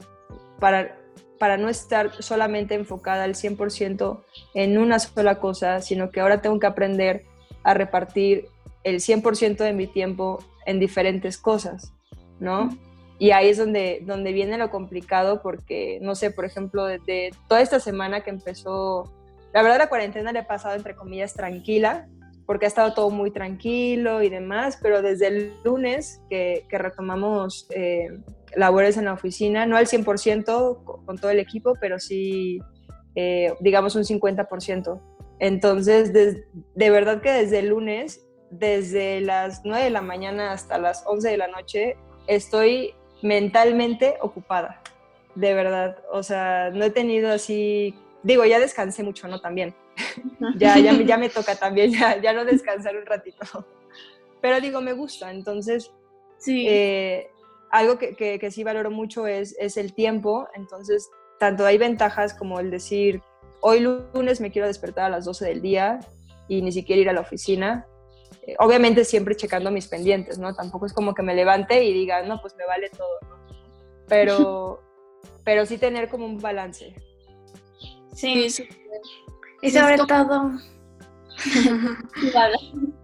para 0.58 1.00
para 1.40 1.56
no 1.56 1.70
estar 1.70 2.22
solamente 2.22 2.74
enfocada 2.74 3.24
al 3.24 3.34
100% 3.34 4.20
en 4.52 4.76
una 4.76 4.98
sola 4.98 5.40
cosa, 5.40 5.80
sino 5.80 6.10
que 6.10 6.20
ahora 6.20 6.42
tengo 6.42 6.58
que 6.58 6.66
aprender 6.66 7.24
a 7.64 7.72
repartir 7.72 8.48
el 8.84 8.96
100% 8.96 9.56
de 9.56 9.72
mi 9.72 9.86
tiempo 9.86 10.44
en 10.66 10.78
diferentes 10.78 11.38
cosas, 11.38 11.94
¿no? 12.40 12.68
Y 13.20 13.30
ahí 13.30 13.50
es 13.50 13.58
donde, 13.58 14.02
donde 14.04 14.32
viene 14.32 14.58
lo 14.58 14.70
complicado 14.70 15.42
porque, 15.42 15.98
no 16.02 16.16
sé, 16.16 16.32
por 16.32 16.44
ejemplo, 16.44 16.86
de 16.86 17.30
toda 17.48 17.60
esta 17.60 17.78
semana 17.78 18.22
que 18.22 18.30
empezó, 18.30 19.12
la 19.52 19.62
verdad 19.62 19.78
la 19.78 19.88
cuarentena 19.88 20.32
le 20.32 20.40
he 20.40 20.44
pasado 20.44 20.74
entre 20.74 20.96
comillas 20.96 21.34
tranquila, 21.34 22.08
porque 22.46 22.64
ha 22.64 22.68
estado 22.68 22.94
todo 22.94 23.10
muy 23.10 23.30
tranquilo 23.30 24.22
y 24.22 24.30
demás, 24.30 24.78
pero 24.82 25.02
desde 25.02 25.28
el 25.28 25.52
lunes 25.62 26.20
que, 26.28 26.66
que 26.68 26.78
retomamos 26.78 27.68
eh, 27.70 28.08
labores 28.56 28.96
en 28.96 29.04
la 29.04 29.12
oficina, 29.12 29.66
no 29.66 29.76
al 29.76 29.86
100% 29.86 31.04
con 31.04 31.18
todo 31.18 31.30
el 31.30 31.38
equipo, 31.38 31.74
pero 31.80 31.98
sí, 31.98 32.58
eh, 33.14 33.52
digamos, 33.60 33.96
un 33.96 34.04
50%. 34.04 35.00
Entonces, 35.38 36.12
de, 36.12 36.90
verdad 36.90 37.22
que 37.22 37.30
desde 37.30 37.60
el 37.60 37.68
lunes, 37.68 38.26
desde 38.50 39.20
las 39.20 39.62
9 39.64 39.84
de 39.84 39.90
la 39.90 40.02
mañana 40.02 40.52
hasta 40.52 40.78
las 40.78 41.04
11 41.06 41.28
de 41.28 41.36
la 41.36 41.48
noche, 41.48 41.96
estoy 42.26 42.94
mentalmente 43.22 44.16
ocupada, 44.20 44.82
de 45.34 45.54
verdad. 45.54 45.98
O 46.10 46.22
sea, 46.22 46.70
no 46.70 46.84
he 46.84 46.90
tenido 46.90 47.32
así, 47.32 47.94
digo, 48.22 48.44
ya 48.44 48.58
descansé 48.58 49.02
mucho, 49.02 49.28
¿no? 49.28 49.40
También 49.40 49.74
ya, 50.56 50.78
ya, 50.78 50.92
ya, 50.92 51.16
me 51.16 51.28
toca 51.28 51.56
también, 51.56 51.92
ya, 51.92 52.20
ya 52.20 52.32
no 52.32 52.44
descansar 52.44 52.96
un 52.96 53.06
ratito. 53.06 53.66
Pero 54.40 54.60
digo, 54.60 54.80
me 54.80 54.92
gusta, 54.92 55.30
entonces, 55.30 55.92
sí. 56.38 56.66
Eh, 56.68 57.30
algo 57.70 57.98
que, 57.98 58.16
que, 58.16 58.50
sí 58.50 58.64
valoro 58.64 58.90
mucho 58.90 59.28
es, 59.28 59.54
es 59.60 59.76
el 59.76 59.94
tiempo, 59.94 60.48
entonces, 60.54 61.08
tanto 61.38 61.64
hay 61.64 61.78
ventajas 61.78 62.34
como 62.34 62.58
el 62.58 62.70
decir, 62.70 63.22
hoy 63.60 63.80
lunes 63.80 64.40
me 64.40 64.50
quiero 64.50 64.66
despertar 64.66 65.04
a 65.04 65.08
las 65.08 65.24
12 65.24 65.46
del 65.46 65.62
día 65.62 66.00
y 66.48 66.62
ni 66.62 66.72
siquiera 66.72 67.00
ir 67.00 67.08
a 67.08 67.12
la 67.12 67.20
oficina. 67.20 67.86
Eh, 68.46 68.54
obviamente 68.58 69.04
siempre 69.04 69.36
checando 69.36 69.70
mis 69.70 69.86
pendientes, 69.86 70.38
¿no? 70.38 70.54
Tampoco 70.54 70.86
es 70.86 70.92
como 70.92 71.14
que 71.14 71.22
me 71.22 71.34
levante 71.34 71.84
y 71.84 71.92
diga, 71.92 72.22
no, 72.22 72.40
pues 72.40 72.56
me 72.56 72.66
vale 72.66 72.90
todo, 72.90 73.18
Pero, 74.08 74.82
pero 75.44 75.66
sí 75.66 75.78
tener 75.78 76.08
como 76.08 76.26
un 76.26 76.38
balance. 76.38 76.94
Sí, 78.12 78.50
sí. 78.50 78.68
Y 79.62 79.70
sobre 79.70 79.96
todo... 79.98 80.52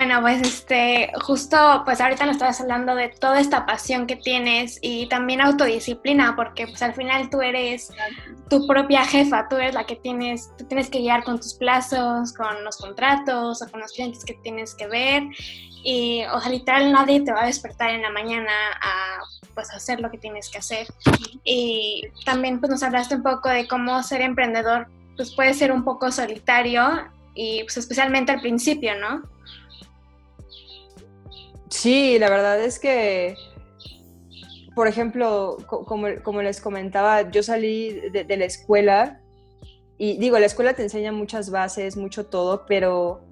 bueno, 0.00 0.22
pues 0.22 0.40
este, 0.40 1.12
justo 1.20 1.82
pues 1.84 2.00
ahorita 2.00 2.24
nos 2.24 2.36
estabas 2.36 2.58
hablando 2.62 2.94
de 2.94 3.10
toda 3.10 3.38
esta 3.38 3.66
pasión 3.66 4.06
que 4.06 4.16
tienes 4.16 4.78
y 4.80 5.06
también 5.10 5.42
autodisciplina, 5.42 6.34
porque 6.36 6.66
pues 6.66 6.80
al 6.80 6.94
final 6.94 7.28
tú 7.28 7.42
eres 7.42 7.92
tu 8.48 8.66
propia 8.66 9.04
jefa, 9.04 9.46
tú 9.50 9.56
eres 9.56 9.74
la 9.74 9.84
que 9.84 9.96
tienes, 9.96 10.56
tú 10.56 10.64
tienes 10.64 10.88
que 10.88 11.00
guiar 11.00 11.22
con 11.22 11.36
tus 11.36 11.52
plazos, 11.52 12.32
con 12.32 12.64
los 12.64 12.78
contratos 12.78 13.60
o 13.60 13.70
con 13.70 13.80
los 13.80 13.92
clientes 13.92 14.24
que 14.24 14.32
tienes 14.42 14.74
que 14.74 14.86
ver 14.86 15.24
y 15.84 16.24
o 16.32 16.40
sea, 16.40 16.50
literal 16.50 16.90
nadie 16.92 17.20
te 17.20 17.32
va 17.32 17.42
a 17.42 17.46
despertar 17.46 17.90
en 17.90 18.00
la 18.00 18.10
mañana 18.10 18.52
a 18.80 19.18
pues 19.52 19.70
hacer 19.70 20.00
lo 20.00 20.10
que 20.10 20.16
tienes 20.16 20.48
que 20.48 20.56
hacer. 20.56 20.86
Y 21.44 22.04
también 22.24 22.58
pues 22.58 22.70
nos 22.70 22.82
hablaste 22.82 23.16
un 23.16 23.22
poco 23.22 23.50
de 23.50 23.68
cómo 23.68 24.02
ser 24.02 24.22
emprendedor 24.22 24.88
pues 25.16 25.34
puede 25.34 25.52
ser 25.52 25.72
un 25.72 25.84
poco 25.84 26.10
solitario 26.10 26.88
y 27.34 27.62
pues 27.64 27.76
especialmente 27.76 28.32
al 28.32 28.40
principio, 28.40 28.98
¿no? 28.98 29.28
Sí, 31.70 32.18
la 32.18 32.28
verdad 32.28 32.60
es 32.62 32.78
que, 32.78 33.36
por 34.74 34.88
ejemplo, 34.88 35.56
como, 35.66 36.42
les 36.42 36.60
comentaba, 36.60 37.30
yo 37.30 37.42
salí 37.42 38.00
de, 38.10 38.36
la 38.36 38.44
escuela 38.44 39.20
y 39.96 40.18
digo, 40.18 40.38
la 40.38 40.46
escuela 40.46 40.74
te 40.74 40.82
enseña 40.82 41.12
muchas 41.12 41.50
bases, 41.50 41.96
mucho 41.96 42.26
todo, 42.26 42.66
pero, 42.66 43.22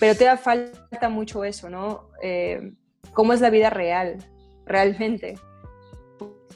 pero 0.00 0.14
te 0.16 0.24
da 0.24 0.36
falta 0.36 1.08
mucho 1.08 1.44
eso, 1.44 1.70
¿no? 1.70 2.08
Eh, 2.22 2.72
¿Cómo 3.12 3.32
es 3.32 3.40
la 3.40 3.50
vida 3.50 3.70
real, 3.70 4.18
realmente? 4.66 5.38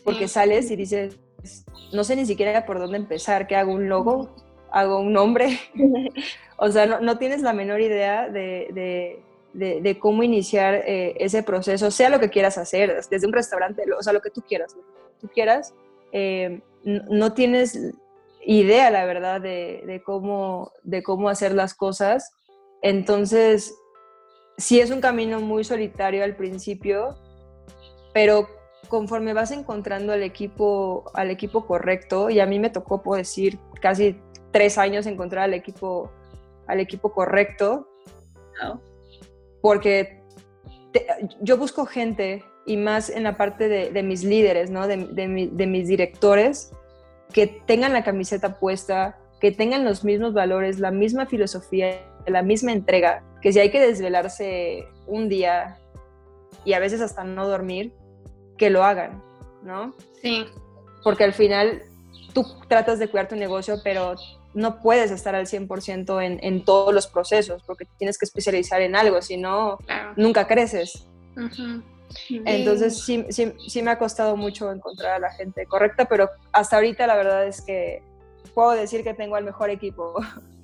Porque 0.05 0.29
sales 0.29 0.71
y 0.71 0.77
dices, 0.77 1.19
no 1.93 2.05
sé 2.05 2.17
ni 2.17 2.27
siquiera 2.27 2.67
por 2.67 2.79
dónde 2.79 2.99
empezar, 2.99 3.47
¿qué 3.47 3.57
hago? 3.57 3.73
¿Un 3.73 3.89
logo? 3.89 4.35
hago 4.77 5.01
un 5.01 5.13
nombre. 5.13 5.59
o 6.57 6.71
sea, 6.71 6.87
no, 6.87 7.19
tienes 7.19 7.43
la 7.43 7.53
menor 7.53 7.81
idea 7.81 8.29
de, 8.29 8.69
de, 8.73 9.23
cómo 9.99 10.23
iniciar 10.23 10.75
eh, 10.75 11.15
ese 11.19 11.43
proceso, 11.43 11.91
sea 11.91 12.11
lo 12.11 12.21
que 12.21 12.31
quieras 12.31 12.59
hacer, 12.59 13.01
desde 13.11 13.27
un 13.27 13.33
restaurante, 13.33 13.83
o 13.93 14.03
sea, 14.03 14.13
lo 14.13 14.21
que 14.21 14.31
tú 14.31 14.43
quieras, 14.43 14.75
lo 14.75 14.83
que 14.83 15.21
tú 15.21 15.29
quieras, 15.29 15.75
eh, 16.13 16.61
no 16.85 17.33
tienes 17.33 17.95
idea, 18.45 18.91
la 18.91 19.05
verdad, 19.05 19.41
de, 19.41 20.03
cómo, 20.05 20.73
de 20.85 21.03
cómo 21.03 21.29
hacer 21.29 21.53
las 21.53 21.75
cosas. 21.75 22.33
Entonces, 22.81 23.75
sí 24.57 24.81
es 24.81 24.91
un 24.91 25.01
camino 25.01 25.41
muy 25.41 25.65
solitario 25.65 26.23
al 26.23 26.37
principio, 26.37 27.17
pero 28.15 28.49
conforme 28.89 29.35
vas 29.35 29.51
encontrando 29.51 30.13
al 30.13 30.23
equipo, 30.23 31.11
al 31.15 31.31
equipo 31.31 31.67
correcto, 31.67 32.31
y 32.31 32.39
a 32.39 32.47
mí 32.47 32.61
me 32.61 32.71
tocó, 32.71 33.03
puedo 33.03 33.19
decir, 33.19 33.59
casi 33.81 34.21
tres 34.53 34.79
años 34.79 35.07
encontrar 35.07 35.45
al 35.45 35.55
equipo, 35.55 36.13
al 36.69 36.81
equipo 36.81 37.13
correcto. 37.13 37.89
Porque 39.61 40.23
yo 41.41 41.57
busco 41.57 41.87
gente, 41.87 42.45
y 42.67 42.77
más 42.77 43.11
en 43.11 43.23
la 43.23 43.37
parte 43.37 43.69
de, 43.69 44.03
mis 44.03 44.25
líderes, 44.25 44.71
¿no? 44.71 44.87
de, 44.89 44.97
de, 45.07 45.67
mis 45.67 45.89
directores, 45.89 46.73
que 47.33 47.47
tengan 47.47 47.93
la 47.93 48.03
camiseta 48.03 48.59
puesta, 48.59 49.19
que 49.41 49.53
tengan 49.53 49.85
los 49.85 50.05
mismos 50.05 50.35
valores, 50.35 50.81
la 50.81 50.91
misma 50.91 51.27
filosofía, 51.27 52.03
la 52.27 52.43
misma 52.43 52.73
entrega, 52.73 53.23
que 53.41 53.53
si 53.53 53.61
hay 53.61 53.71
que 53.71 53.81
desvelarse 53.81 54.89
un 55.07 55.29
día 55.29 55.79
y 56.65 56.73
a 56.73 56.81
veces 56.81 57.01
hasta 57.01 57.23
no 57.23 57.47
dormir, 57.47 57.93
que 58.59 58.71
lo 58.71 58.83
hagan, 58.83 59.23
¿no? 59.63 59.95
Sí. 60.23 60.47
Porque 61.05 61.25
al 61.25 61.33
final 61.33 61.83
tú 62.33 62.45
tratas 62.69 62.99
de 62.99 63.09
cuidar 63.09 63.29
tu 63.29 63.37
negocio, 63.37 63.77
pero 63.85 64.17
no 64.57 64.81
puedes 64.81 65.11
estar 65.11 65.35
al 65.35 65.47
100% 65.47 66.25
en, 66.25 66.41
en 66.43 66.65
todos 66.65 66.93
los 66.95 67.07
procesos 67.07 67.63
porque 67.63 67.87
tienes 67.99 68.17
que 68.17 68.25
especializar 68.25 68.81
en 68.81 68.97
algo, 68.97 69.21
si 69.21 69.37
no, 69.37 69.79
nunca 70.17 70.47
creces. 70.47 71.07
Entonces 72.31 73.05
sí, 73.05 73.27
sí, 73.29 73.53
sí, 73.69 73.83
me 73.83 73.91
ha 73.91 73.99
costado 73.99 74.35
mucho 74.35 74.73
encontrar 74.73 75.17
a 75.17 75.19
la 75.19 75.31
gente 75.33 75.67
correcta, 75.67 76.07
pero 76.07 76.31
hasta 76.53 76.77
ahorita 76.77 77.07
la 77.07 77.17
verdad 77.17 77.47
es 77.47 77.61
que 77.61 78.03
puedo 78.55 78.71
decir 78.71 79.05
que 79.05 79.13
tengo 79.13 79.37
el 79.37 79.45
mejor 79.45 79.69
equipo. 79.69 80.15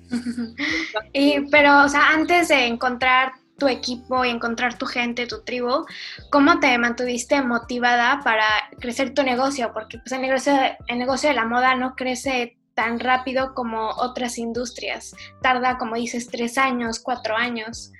y, 1.13 1.41
pero, 1.51 1.83
o 1.83 1.87
sea, 1.87 2.09
antes 2.09 2.47
de 2.47 2.65
encontrar 2.65 3.33
tu 3.59 3.67
equipo 3.67 4.25
y 4.25 4.29
encontrar 4.29 4.75
tu 4.75 4.87
gente, 4.87 5.27
tu 5.27 5.43
tribu, 5.43 5.85
¿cómo 6.31 6.59
te 6.59 6.75
mantuviste 6.79 7.43
motivada 7.43 8.21
para 8.23 8.47
crecer 8.79 9.13
tu 9.13 9.21
negocio? 9.21 9.71
Porque 9.71 9.99
pues, 9.99 10.11
el, 10.13 10.21
negocio, 10.21 10.53
el 10.87 10.97
negocio 10.97 11.29
de 11.29 11.35
la 11.35 11.45
moda 11.45 11.75
no 11.75 11.93
crece 11.95 12.57
tan 12.73 12.99
rápido 12.99 13.53
como 13.53 13.89
otras 13.89 14.37
industrias. 14.37 15.15
Tarda, 15.41 15.77
como 15.77 15.95
dices, 15.95 16.27
tres 16.27 16.57
años, 16.57 16.99
cuatro 16.99 17.35
años. 17.35 17.91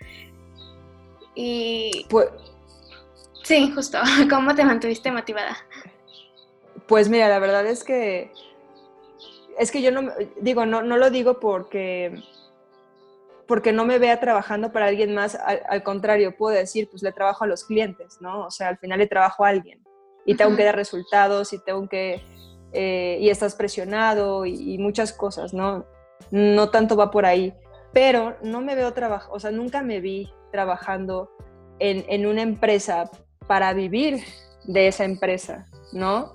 Y... 1.35 2.05
Pues, 2.09 2.29
sí, 3.43 3.71
justo. 3.73 3.99
¿Cómo 4.29 4.55
te 4.55 4.65
mantuviste 4.65 5.11
motivada? 5.11 5.57
Pues 6.87 7.09
mira, 7.09 7.29
la 7.29 7.39
verdad 7.39 7.65
es 7.65 7.83
que... 7.83 8.31
Es 9.57 9.71
que 9.71 9.83
yo 9.83 9.91
no, 9.91 10.11
digo, 10.41 10.65
no, 10.65 10.81
no 10.81 10.97
lo 10.97 11.11
digo 11.11 11.39
porque 11.39 12.23
porque 13.47 13.71
no 13.71 13.85
me 13.85 13.99
vea 13.99 14.19
trabajando 14.19 14.71
para 14.71 14.87
alguien 14.87 15.13
más, 15.13 15.35
al, 15.35 15.83
contrario, 15.83 16.35
puedo 16.35 16.55
decir, 16.55 16.89
pues 16.89 17.03
le 17.03 17.11
trabajo 17.11 17.43
a 17.43 17.47
los 17.47 17.65
clientes, 17.65 18.17
¿no? 18.21 18.45
O 18.45 18.51
sea, 18.51 18.69
al 18.69 18.77
final 18.77 18.99
le 18.99 19.07
trabajo 19.07 19.45
a 19.45 19.49
alguien 19.49 19.83
y 20.25 20.35
tengo 20.35 20.55
que 20.55 20.63
dar 20.63 20.75
resultados 20.75 21.51
y 21.53 21.59
tengo 21.59 21.87
que, 21.87 22.23
eh, 22.73 23.17
y 23.21 23.29
estás 23.29 23.55
presionado 23.55 24.45
y, 24.45 24.77
muchas 24.77 25.13
cosas, 25.13 25.53
¿no? 25.53 25.85
No 26.31 26.69
tanto 26.69 26.95
va 26.95 27.11
por 27.11 27.25
ahí, 27.25 27.53
pero 27.91 28.35
no 28.41 28.61
me 28.61 28.75
veo 28.75 28.93
trabajando, 28.93 29.35
o 29.35 29.39
sea, 29.39 29.51
nunca 29.51 29.81
me 29.81 29.99
vi 30.01 30.29
trabajando 30.51 31.29
en, 31.79 32.05
en, 32.07 32.25
una 32.25 32.41
empresa 32.41 33.09
para 33.47 33.73
vivir 33.73 34.23
de 34.65 34.87
esa 34.87 35.05
empresa, 35.05 35.65
¿no? 35.91 36.33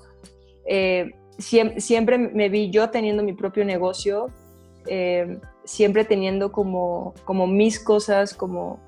Eh, 0.66 1.11
siempre, 1.38 2.18
me 2.18 2.48
vi 2.48 2.70
yo 2.70 2.90
teniendo 2.90 3.22
mi 3.22 3.33
propio 3.33 3.64
negocio. 3.64 4.27
Eh, 4.87 5.38
siempre 5.64 6.05
teniendo 6.05 6.51
como, 6.51 7.14
como 7.24 7.46
mis 7.46 7.79
cosas, 7.79 8.33
como 8.33 8.81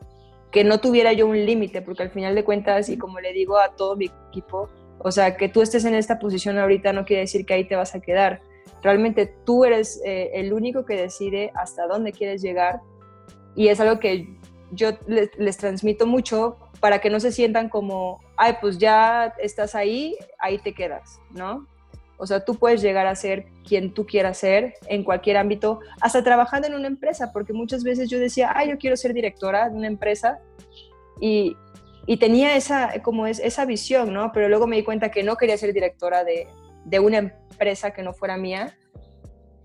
que 0.50 0.64
no 0.64 0.80
tuviera 0.80 1.12
yo 1.12 1.26
un 1.26 1.44
límite, 1.44 1.82
porque 1.82 2.02
al 2.02 2.10
final 2.10 2.34
de 2.34 2.42
cuentas, 2.42 2.88
y 2.88 2.96
como 2.96 3.20
le 3.20 3.34
digo 3.34 3.58
a 3.58 3.76
todo 3.76 3.96
mi 3.96 4.10
equipo, 4.30 4.68
o 5.02 5.10
sea, 5.10 5.36
que 5.36 5.48
tú 5.48 5.62
estés 5.62 5.84
en 5.84 5.94
esta 5.94 6.18
posición 6.18 6.58
ahorita 6.58 6.92
no 6.92 7.04
quiere 7.04 7.22
decir 7.22 7.46
que 7.46 7.54
ahí 7.54 7.66
te 7.66 7.76
vas 7.76 7.94
a 7.94 8.00
quedar. 8.00 8.42
Realmente 8.82 9.32
tú 9.44 9.64
eres 9.64 10.00
eh, 10.04 10.30
el 10.34 10.52
único 10.52 10.84
que 10.84 10.96
decide 10.96 11.50
hasta 11.54 11.86
dónde 11.86 12.12
quieres 12.12 12.42
llegar 12.42 12.80
y 13.56 13.68
es 13.68 13.80
algo 13.80 13.98
que 13.98 14.38
yo 14.72 14.90
les, 15.06 15.30
les, 15.38 15.56
transmito 15.56 16.06
mucho 16.06 16.56
para 16.78 17.00
que 17.00 17.10
no 17.10 17.18
se 17.18 17.32
sientan 17.32 17.68
como, 17.68 18.20
ay, 18.36 18.54
pues 18.60 18.78
ya 18.78 19.34
estás 19.38 19.74
ahí, 19.74 20.16
ahí 20.38 20.58
te 20.58 20.72
quedas, 20.72 21.20
¿no? 21.30 21.66
O 22.16 22.26
sea, 22.26 22.44
tú 22.44 22.54
puedes 22.56 22.82
llegar 22.82 23.06
a 23.06 23.14
ser 23.14 23.46
quien 23.66 23.94
tú 23.94 24.04
quieras 24.04 24.36
ser 24.36 24.74
en 24.86 25.02
cualquier 25.02 25.38
ámbito, 25.38 25.80
hasta 26.00 26.22
trabajando 26.22 26.68
en 26.68 26.74
una 26.74 26.86
empresa, 26.86 27.32
porque 27.32 27.54
muchas 27.54 27.82
veces 27.82 28.10
yo 28.10 28.18
decía, 28.18 28.52
ah, 28.54 28.64
yo 28.64 28.76
quiero 28.76 28.96
ser 28.96 29.14
directora 29.14 29.70
de 29.70 29.76
una 29.76 29.86
empresa 29.86 30.38
y, 31.18 31.56
y 32.06 32.16
tenía 32.16 32.56
esa, 32.56 33.00
como 33.02 33.26
es, 33.26 33.38
esa 33.38 33.64
visión, 33.64 34.12
¿no? 34.12 34.32
Pero 34.32 34.48
luego 34.48 34.66
me 34.66 34.76
di 34.76 34.82
cuenta 34.82 35.10
que 35.10 35.22
no 35.22 35.36
quería 35.36 35.56
ser 35.56 35.72
directora 35.72 36.24
de, 36.24 36.48
de 36.84 37.00
una 37.00 37.18
empresa 37.18 37.92
que 37.92 38.02
no 38.02 38.12
fuera 38.12 38.36
mía, 38.36 38.76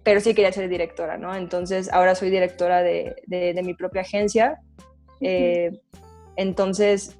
pero 0.04 0.20
sí 0.20 0.36
quería 0.36 0.52
ser 0.52 0.70
directora, 0.70 1.18
¿no? 1.18 1.36
Entonces 1.36 1.92
ahora 1.92 2.14
soy 2.16 2.30
directora 2.30 2.84
de, 2.84 3.16
de, 3.26 3.62
mi 3.64 3.74
propia 3.74 4.02
agencia. 4.02 4.60
Eh, 5.22 5.72
entonces, 6.36 7.18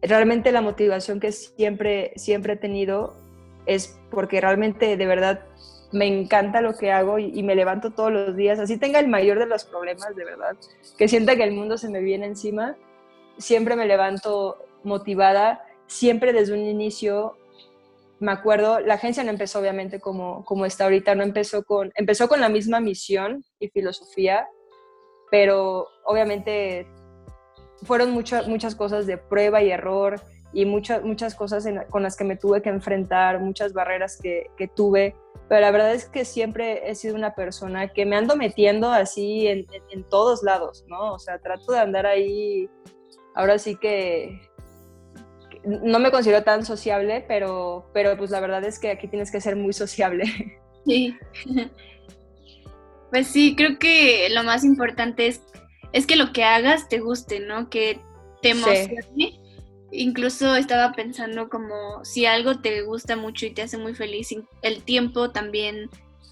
realmente 0.00 0.52
la 0.52 0.62
motivación 0.62 1.20
que 1.20 1.32
siempre, 1.32 2.12
siempre 2.16 2.54
he 2.54 2.56
tenido 2.56 3.16
es 3.66 4.00
porque 4.10 4.40
realmente 4.40 4.96
de 4.96 5.06
verdad 5.06 5.44
me 5.92 6.06
encanta 6.06 6.62
lo 6.62 6.74
que 6.74 6.90
hago 6.90 7.18
y, 7.18 7.42
me 7.42 7.54
levanto 7.54 7.90
todos 7.90 8.10
los 8.10 8.34
días, 8.34 8.58
así 8.58 8.78
tenga 8.78 8.98
el 8.98 9.08
mayor 9.08 9.38
de 9.38 9.46
los 9.46 9.64
problemas, 9.64 10.16
de 10.16 10.24
verdad, 10.24 10.56
que 10.96 11.06
sienta 11.06 11.36
que 11.36 11.44
el 11.44 11.52
mundo 11.52 11.76
se 11.76 11.90
me 11.90 12.00
viene 12.00 12.26
encima, 12.26 12.76
siempre 13.42 13.76
me 13.76 13.86
levanto 13.86 14.56
motivada, 14.84 15.64
siempre 15.86 16.32
desde 16.32 16.54
un 16.54 16.60
inicio, 16.60 17.36
me 18.18 18.32
acuerdo, 18.32 18.80
la 18.80 18.94
agencia 18.94 19.24
no 19.24 19.30
empezó 19.30 19.58
obviamente 19.58 20.00
como, 20.00 20.44
como 20.44 20.64
está 20.64 20.84
ahorita, 20.84 21.14
no 21.14 21.22
empezó 21.22 21.64
con, 21.64 21.92
empezó 21.94 22.28
con 22.28 22.40
la 22.40 22.48
misma 22.48 22.80
misión 22.80 23.44
y 23.58 23.68
filosofía, 23.68 24.48
pero 25.30 25.88
obviamente 26.04 26.86
fueron 27.82 28.12
muchas 28.12 28.46
muchas 28.46 28.76
cosas 28.76 29.06
de 29.06 29.18
prueba 29.18 29.60
y 29.62 29.70
error, 29.70 30.20
y 30.52 30.66
muchas, 30.66 31.02
muchas 31.02 31.34
cosas 31.34 31.66
con 31.90 32.02
las 32.02 32.16
que 32.16 32.24
me 32.24 32.36
tuve 32.36 32.62
que 32.62 32.68
enfrentar, 32.68 33.40
muchas 33.40 33.72
barreras 33.72 34.18
que, 34.20 34.50
tuve, 34.74 35.16
pero 35.48 35.60
la 35.60 35.70
verdad 35.70 35.94
es 35.94 36.08
que 36.08 36.24
siempre 36.24 36.90
he 36.90 36.94
sido 36.94 37.14
una 37.14 37.34
persona 37.34 37.88
que 37.88 38.04
me 38.04 38.16
ando 38.16 38.36
metiendo 38.36 38.90
así 38.90 39.46
en, 39.46 39.66
en, 39.90 40.04
todos 40.04 40.42
lados, 40.42 40.84
¿no? 40.88 41.14
O 41.14 41.18
sea, 41.18 41.38
trato 41.38 41.72
de 41.72 41.78
andar 41.78 42.06
ahí, 42.06 42.68
ahora 43.34 43.58
sí 43.58 43.76
que 43.76 44.50
no 45.64 45.98
me 45.98 46.10
considero 46.10 46.42
tan 46.42 46.64
sociable, 46.64 47.24
pero, 47.28 47.90
pero 47.94 48.16
pues 48.16 48.30
la 48.30 48.40
verdad 48.40 48.64
es 48.64 48.78
que 48.78 48.90
aquí 48.90 49.06
tienes 49.08 49.30
que 49.30 49.40
ser 49.40 49.56
muy 49.56 49.72
sociable. 49.72 50.24
Sí. 50.84 51.16
Pues 53.12 53.28
sí, 53.28 53.54
creo 53.54 53.78
que 53.78 54.26
lo 54.30 54.42
más 54.42 54.64
importante 54.64 55.28
es, 55.28 55.40
es 55.92 56.08
que 56.08 56.16
lo 56.16 56.32
que 56.32 56.42
hagas 56.42 56.88
te 56.88 56.98
guste, 56.98 57.38
¿no? 57.38 57.70
Que 57.70 58.00
te 58.40 58.50
emocione 58.50 59.40
incluso 59.92 60.56
estaba 60.56 60.92
pensando 60.92 61.48
como 61.48 62.04
si 62.04 62.26
algo 62.26 62.60
te 62.60 62.82
gusta 62.82 63.14
mucho 63.14 63.46
y 63.46 63.50
te 63.50 63.62
hace 63.62 63.78
muy 63.78 63.94
feliz, 63.94 64.34
el 64.62 64.82
tiempo 64.82 65.30
también 65.30 65.90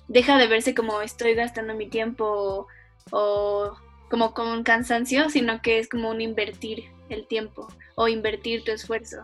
deja 0.09 0.39
de 0.39 0.49
verse 0.49 0.75
como 0.75 1.03
estoy 1.03 1.35
gastando 1.35 1.75
mi 1.75 1.89
tiempo 1.89 2.67
o, 3.13 3.77
como 4.11 4.35
con 4.35 4.63
cansancio, 4.65 5.31
sino 5.31 5.63
que 5.63 5.79
es 5.79 5.89
como 5.89 6.11
un 6.11 6.21
invertir 6.21 6.85
el 7.09 7.27
tiempo 7.27 7.69
o 7.95 8.09
invertir 8.09 8.65
tu 8.65 8.73
esfuerzo. 8.73 9.19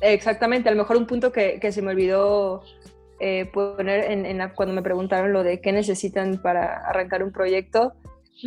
Exactamente, 0.00 0.68
a 0.68 0.72
lo 0.72 0.78
mejor 0.78 0.96
un 0.96 1.06
punto 1.06 1.32
que, 1.32 1.60
se 1.72 1.82
me 1.82 1.90
olvidó 1.90 2.62
eh, 3.18 3.46
poner 3.52 4.10
en, 4.10 4.50
cuando 4.54 4.74
me 4.74 4.82
preguntaron 4.82 5.32
lo 5.32 5.42
de 5.42 5.60
qué 5.60 5.72
necesitan 5.72 6.40
para 6.40 6.76
arrancar 6.88 7.22
un 7.22 7.32
proyecto, 7.32 7.92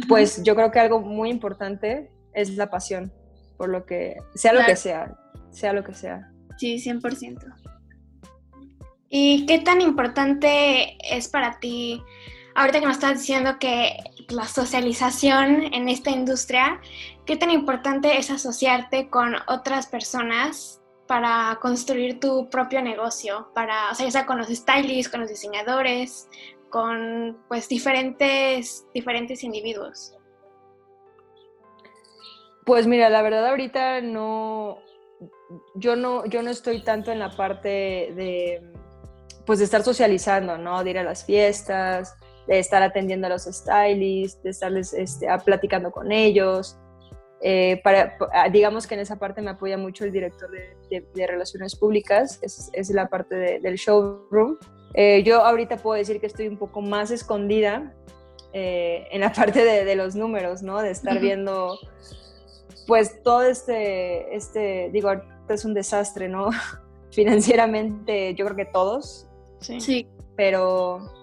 pues 0.07 0.41
yo 0.43 0.55
creo 0.55 0.71
que 0.71 0.79
algo 0.79 0.99
muy 1.01 1.29
importante 1.29 2.09
es 2.33 2.55
la 2.55 2.71
pasión 2.71 3.11
por 3.57 3.69
lo 3.69 3.85
que, 3.85 4.17
sea 4.33 4.53
lo 4.53 4.65
que 4.65 4.75
sea, 4.75 5.15
sea 5.51 5.73
lo 5.73 5.83
que 5.83 5.93
sea. 5.93 6.31
Sí, 6.57 6.77
100%. 6.77 7.53
¿Y 9.09 9.45
qué 9.45 9.59
tan 9.59 9.79
importante 9.79 10.97
es 11.15 11.27
para 11.27 11.59
ti, 11.59 12.01
ahorita 12.55 12.79
que 12.79 12.85
nos 12.87 12.95
estás 12.95 13.19
diciendo 13.19 13.57
que 13.59 13.95
la 14.33 14.47
socialización 14.47 15.73
en 15.73 15.89
esta 15.89 16.11
industria, 16.11 16.81
qué 17.25 17.37
tan 17.37 17.51
importante 17.51 18.17
es 18.17 18.29
asociarte 18.29 19.09
con 19.09 19.35
otras 19.47 19.87
personas 19.87 20.81
para 21.07 21.59
construir 21.61 22.19
tu 22.19 22.49
propio 22.49 22.81
negocio, 22.81 23.49
para, 23.53 23.91
o 23.91 23.95
sea, 23.95 24.05
ya 24.05 24.11
sea 24.11 24.25
con 24.25 24.37
los 24.37 24.47
stylists, 24.47 25.11
con 25.11 25.21
los 25.21 25.29
diseñadores, 25.29 26.29
con 26.69 27.37
pues 27.47 27.69
diferentes, 27.69 28.87
diferentes 28.93 29.43
individuos? 29.43 30.15
Pues 32.65 32.87
mira, 32.87 33.09
la 33.09 33.21
verdad 33.21 33.47
ahorita 33.47 34.01
no, 34.01 34.79
yo 35.75 35.95
no, 35.95 36.25
yo 36.25 36.41
no 36.41 36.49
estoy 36.49 36.83
tanto 36.83 37.11
en 37.11 37.19
la 37.19 37.29
parte 37.35 37.69
de, 38.15 38.63
pues 39.45 39.59
de 39.59 39.65
estar 39.65 39.83
socializando, 39.83 40.57
¿no? 40.57 40.83
De 40.83 40.89
ir 40.89 40.97
a 40.97 41.03
las 41.03 41.25
fiestas, 41.25 42.15
de 42.47 42.59
estar 42.59 42.83
atendiendo 42.83 43.27
a 43.27 43.29
los 43.29 43.43
stylists, 43.43 44.41
de 44.43 44.49
estarles 44.49 44.93
este, 44.93 45.27
platicando 45.45 45.91
con 45.91 46.11
ellos. 46.11 46.77
Eh, 47.45 47.81
para, 47.83 48.15
digamos 48.51 48.87
que 48.87 48.93
en 48.93 49.01
esa 49.01 49.17
parte 49.17 49.41
me 49.41 49.51
apoya 49.51 49.77
mucho 49.77 50.05
el 50.05 50.13
director 50.13 50.49
de, 50.51 51.27
Relaciones 51.27 51.75
Públicas, 51.75 52.39
es, 52.41 52.69
es 52.73 52.89
la 52.91 53.07
parte 53.07 53.59
del 53.59 53.75
showroom. 53.75 54.57
Eh, 54.93 55.23
yo 55.23 55.43
ahorita 55.43 55.77
puedo 55.77 55.97
decir 55.97 56.19
que 56.19 56.27
estoy 56.27 56.47
un 56.47 56.57
poco 56.57 56.81
más 56.81 57.11
escondida 57.11 57.93
eh, 58.53 59.07
en 59.11 59.21
la 59.21 59.33
parte 59.33 59.63
de, 59.63 59.95
los 59.95 60.15
números, 60.15 60.61
¿no? 60.61 60.81
De 60.81 60.91
estar 60.91 61.19
viendo 61.19 61.77
pues 62.87 63.23
todo 63.23 63.43
este, 63.43 64.35
este, 64.35 64.89
digo, 64.91 65.11
es 65.49 65.65
un 65.65 65.73
desastre, 65.73 66.29
¿no? 66.29 66.49
Financieramente, 67.11 68.33
yo 68.35 68.45
creo 68.45 68.55
que 68.55 68.65
todos. 68.65 69.27
Sí. 69.59 70.07
Pero, 70.35 71.22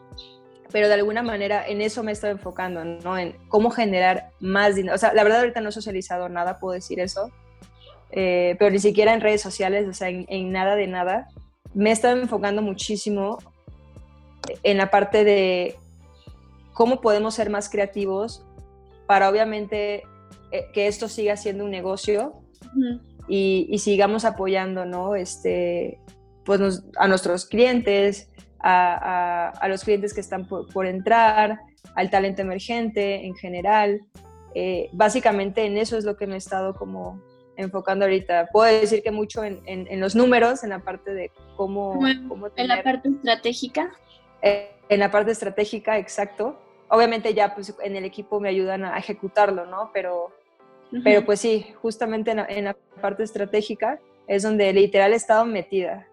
pero 0.72 0.88
de 0.88 0.94
alguna 0.94 1.22
manera 1.22 1.66
en 1.66 1.80
eso 1.80 2.02
me 2.02 2.12
estoy 2.12 2.30
enfocando, 2.30 2.84
¿no? 2.84 3.18
En 3.18 3.36
cómo 3.48 3.70
generar 3.70 4.30
más 4.40 4.76
dinero. 4.76 4.94
O 4.94 4.98
sea, 4.98 5.12
la 5.12 5.22
verdad 5.24 5.40
ahorita 5.40 5.60
no 5.60 5.70
he 5.70 5.72
socializado 5.72 6.28
nada, 6.28 6.58
puedo 6.58 6.74
decir 6.74 7.00
eso. 7.00 7.30
Eh, 8.12 8.56
pero 8.58 8.70
ni 8.70 8.78
siquiera 8.78 9.14
en 9.14 9.20
redes 9.20 9.40
sociales, 9.40 9.88
o 9.88 9.92
sea, 9.92 10.08
en, 10.08 10.52
nada 10.52 10.76
de 10.76 10.86
nada. 10.86 11.28
Me 11.74 11.90
he 11.90 11.92
estado 11.92 12.20
enfocando 12.20 12.62
muchísimo 12.62 13.38
en 14.62 14.78
la 14.78 14.90
parte 14.90 15.24
de 15.24 15.76
cómo 16.72 17.00
podemos 17.00 17.34
ser 17.34 17.50
más 17.50 17.68
creativos 17.68 18.44
para 19.06 19.28
obviamente 19.28 20.04
eh, 20.50 20.66
que 20.72 20.86
esto 20.86 21.08
siga 21.08 21.36
siendo 21.36 21.64
un 21.64 21.70
negocio 21.70 22.40
y, 23.28 23.78
sigamos 23.78 24.24
apoyando, 24.24 24.84
¿no? 24.84 25.14
Este, 25.14 26.00
pues 26.44 26.82
a 26.96 27.08
nuestros 27.08 27.46
clientes, 27.46 28.28
a, 28.62 29.66
los 29.68 29.84
clientes 29.84 30.14
que 30.14 30.20
están 30.20 30.46
por, 30.46 30.86
entrar, 30.86 31.60
al 31.94 32.10
talento 32.10 32.42
emergente 32.42 33.24
en 33.24 33.34
general. 33.34 34.00
Eh, 34.54 34.88
básicamente 34.92 35.64
en 35.64 35.76
eso 35.76 35.96
es 35.96 36.04
lo 36.04 36.16
que 36.16 36.26
me 36.26 36.34
he 36.34 36.38
estado 36.38 36.74
como 36.74 37.22
enfocando 37.56 38.04
ahorita. 38.04 38.48
Puedo 38.52 38.80
decir 38.80 39.02
que 39.02 39.10
mucho 39.10 39.44
en, 39.44 40.00
los 40.00 40.14
números, 40.14 40.64
en 40.64 40.70
la 40.70 40.80
parte 40.80 41.12
de 41.12 41.30
cómo... 41.56 41.98
En 42.06 42.68
la 42.68 42.82
parte 42.82 43.08
estratégica. 43.08 43.92
Eh, 44.42 44.70
en 44.88 45.00
la 45.00 45.10
parte 45.10 45.30
estratégica, 45.30 45.98
exacto. 45.98 46.58
Obviamente 46.88 47.32
ya 47.32 47.54
pues 47.54 47.74
en 47.82 47.96
el 47.96 48.04
equipo 48.04 48.40
me 48.40 48.48
ayudan 48.48 48.84
a 48.84 48.98
ejecutarlo, 48.98 49.66
¿no? 49.66 49.90
Pero, 49.94 50.32
pero 51.04 51.24
pues 51.24 51.40
sí, 51.40 51.66
justamente 51.80 52.32
en 52.32 52.64
la, 52.64 52.76
parte 53.00 53.22
estratégica 53.22 54.00
es 54.26 54.42
donde 54.42 54.72
literal 54.72 55.12
he 55.12 55.16
estado 55.16 55.46
metida. 55.46 56.08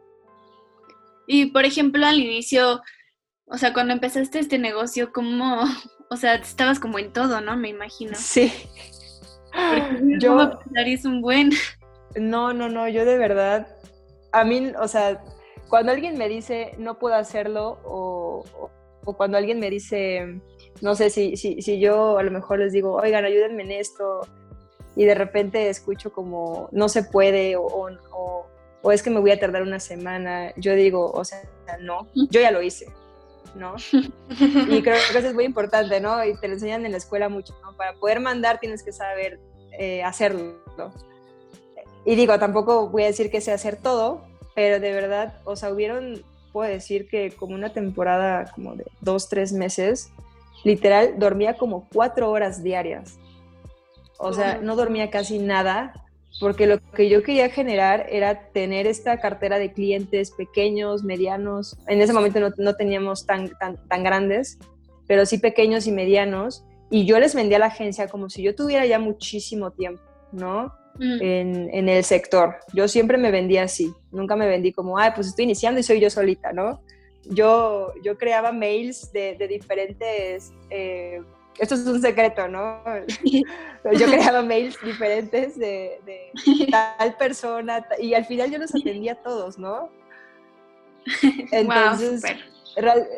Y 1.28 1.48
por 1.48 1.66
ejemplo, 1.66 2.06
al 2.06 2.20
inicio, 2.20 2.82
o 3.46 3.58
sea, 3.58 3.74
cuando 3.74 3.94
empezaste 3.94 4.40
este 4.40 4.58
negocio, 4.58 5.12
¿cómo, 5.14 5.62
o 6.10 6.18
sea, 6.18 6.36
estabas 6.36 6.80
como 6.80 6.98
en 6.98 7.14
todo, 7.14 7.42
¿no? 7.42 7.56
Me 7.56 7.70
imagino. 7.70 8.14
Sí. 8.16 8.52
yo 10.20 10.60
es 10.74 11.06
un 11.06 11.22
buen. 11.22 11.52
No, 12.16 12.54
no, 12.54 12.70
no, 12.70 12.88
yo 12.88 13.06
de 13.06 13.18
verdad, 13.18 13.68
a 14.32 14.44
mí, 14.44 14.72
o 14.80 14.88
sea, 14.88 15.22
cuando 15.70 15.92
alguien 15.92 16.18
me 16.18 16.30
dice 16.30 16.72
no 16.78 16.98
puedo 16.98 17.16
hacerlo 17.16 17.80
o, 17.84 18.44
cuando 19.18 19.38
alguien 19.38 19.60
me 19.60 19.70
dice, 19.70 20.42
no 20.82 20.96
sé, 20.96 21.10
si, 21.10 21.38
si, 21.38 21.62
si 21.62 21.80
yo 21.80 22.18
a 22.18 22.24
lo 22.24 22.32
mejor 22.32 22.60
les 22.60 22.74
digo, 22.74 22.96
oigan, 22.96 23.24
ayúdenme 23.24 23.64
en 23.64 23.72
esto 23.72 24.22
y 24.98 25.06
de 25.06 25.16
repente 25.16 25.70
escucho 25.70 26.12
como 26.12 26.68
no 26.74 26.90
se 26.90 27.04
puede 27.04 27.56
o, 27.56 27.64
o, 27.64 28.48
o 28.82 28.92
es 28.92 29.04
que 29.04 29.10
me 29.10 29.20
voy 29.20 29.32
a 29.32 29.40
tardar 29.40 29.64
una 29.64 29.80
semana, 29.80 30.54
yo 30.56 30.74
digo, 30.76 31.12
o 31.12 31.26
sea, 31.26 31.42
no, 31.82 32.08
yo 32.14 32.42
ya 32.42 32.52
lo 32.52 32.62
hice. 32.62 32.88
¿no? 33.56 33.76
Y 34.70 34.82
creo 34.82 34.96
que 35.12 35.18
eso 35.18 35.28
es 35.28 35.34
muy 35.34 35.46
importante, 35.46 36.00
¿no? 36.00 36.24
Y 36.24 36.36
te 36.38 36.48
lo 36.48 36.54
enseñan 36.54 36.86
en 36.86 36.92
la 36.92 36.98
escuela 36.98 37.30
mucho, 37.30 37.56
¿no? 37.64 37.76
Para 37.76 37.94
poder 37.94 38.20
mandar 38.20 38.60
tienes 38.60 38.84
que 38.84 38.92
saber 38.92 39.40
eh, 39.78 40.04
hacerlo. 40.04 40.56
Y 42.06 42.16
digo, 42.16 42.38
tampoco 42.40 42.90
voy 42.90 43.04
a 43.04 43.08
decir 43.08 43.30
que 43.30 43.42
sé 43.42 43.52
hacer 43.52 43.78
todo, 43.78 44.22
pero 44.56 44.80
de 44.80 44.94
verdad, 44.94 45.42
o 45.44 45.56
sea, 45.56 45.72
hubieron, 45.72 46.24
puedo 46.54 46.70
decir 46.70 47.08
que 47.08 47.32
como 47.32 47.54
una 47.54 47.74
temporada 47.74 48.52
como 48.54 48.76
de 48.76 48.86
dos, 49.02 49.28
tres 49.28 49.52
meses, 49.52 50.12
literal, 50.64 51.20
dormía 51.20 51.58
como 51.58 51.88
cuatro 51.94 52.32
horas 52.32 52.64
diarias. 52.64 53.20
O 54.20 54.34
sea, 54.34 54.58
no 54.60 54.76
dormía 54.76 55.12
casi 55.12 55.38
nada, 55.38 55.94
porque 56.40 56.68
lo 56.68 56.80
que 56.80 57.10
yo 57.10 57.24
quería 57.24 57.50
generar 57.50 58.08
era 58.10 58.50
tener 58.52 58.88
esta 58.88 59.20
cartera 59.20 59.60
de 59.60 59.74
clientes 59.74 60.32
pequeños, 60.32 61.04
medianos. 61.04 61.78
En 61.88 62.02
ese 62.02 62.14
momento 62.14 62.40
no, 62.40 62.50
no 62.58 62.76
teníamos 62.76 63.26
tan, 63.26 63.50
tan, 63.58 63.78
tan 63.88 64.04
grandes, 64.04 64.60
pero 65.08 65.26
sí 65.26 65.38
pequeños 65.38 65.88
y 65.88 65.92
medianos. 65.92 66.64
Y 66.90 67.06
yo 67.06 67.20
les 67.20 67.36
vendía 67.36 67.58
a 67.58 67.62
la 67.62 67.66
agencia 67.68 68.08
como 68.08 68.30
si 68.30 68.44
yo 68.44 68.56
tuviera 68.56 68.86
ya 68.86 69.00
muchísimo 69.00 69.72
tiempo, 69.72 70.02
¿no? 70.32 70.72
Mm. 71.00 71.22
en, 71.22 71.90
el 71.90 72.04
sector. 72.04 72.56
Yo 72.74 72.88
siempre 72.88 73.18
me 73.18 73.32
vendía 73.32 73.64
así, 73.64 73.94
nunca 74.12 74.36
me 74.36 74.48
vendí 74.48 74.72
como, 74.72 74.98
ay, 74.98 75.12
pues 75.16 75.28
estoy 75.28 75.46
iniciando 75.46 75.80
y 75.80 75.84
soy 75.84 76.00
yo 76.00 76.10
solita, 76.10 76.54
¿no? 76.54 76.82
Yo, 77.30 77.94
yo 78.04 78.18
creaba 78.18 78.52
mails 78.52 79.12
de, 79.12 79.36
diferentes, 79.48 80.54
eh, 80.70 81.22
esto 81.60 81.76
es 81.76 81.86
un 81.86 82.02
secreto, 82.02 82.48
¿no? 82.48 82.84
yo 83.94 84.06
creaba 84.06 84.42
mails 84.42 84.78
diferentes 84.84 85.58
de, 85.58 86.00
tal 86.70 87.16
persona 87.18 87.86
y 88.00 88.14
al 88.14 88.26
final 88.26 88.52
yo 88.52 88.58
los 88.58 88.74
atendía 88.74 89.14
a 89.14 89.22
todos, 89.24 89.58
¿no? 89.58 89.90
Entonces, 91.52 92.24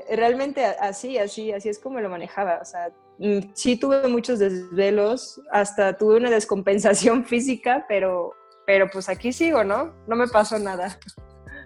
realmente 0.10 0.64
así, 0.66 1.18
así, 1.18 1.52
así 1.52 1.70
es 1.70 1.80
como 1.80 2.00
lo 2.00 2.10
manejaba, 2.10 2.60
o 2.62 2.66
sea, 2.66 2.92
Mm, 3.20 3.52
sí 3.54 3.76
tuve 3.76 4.08
muchos 4.08 4.40
desvelos, 4.40 5.42
hasta 5.52 5.98
tuve 5.98 6.16
una 6.16 6.30
descompensación 6.30 7.26
física, 7.26 7.86
pero, 7.88 8.34
pero 8.66 8.90
pues 8.90 9.10
aquí 9.10 9.34
sigo, 9.34 9.64
¿no? 9.64 9.94
No 10.08 10.16
me 10.16 10.28
pasó 10.28 10.58
nada. 10.58 10.98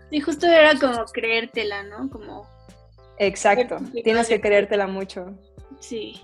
Sí, 0.09 0.19
justo 0.19 0.47
era 0.47 0.77
como 0.79 1.05
creértela, 1.05 1.83
¿no? 1.83 2.09
Como... 2.09 2.47
Exacto, 3.19 3.77
tienes 4.03 4.27
que 4.27 4.41
creértela 4.41 4.87
mucho. 4.87 5.27
Sí. 5.79 6.21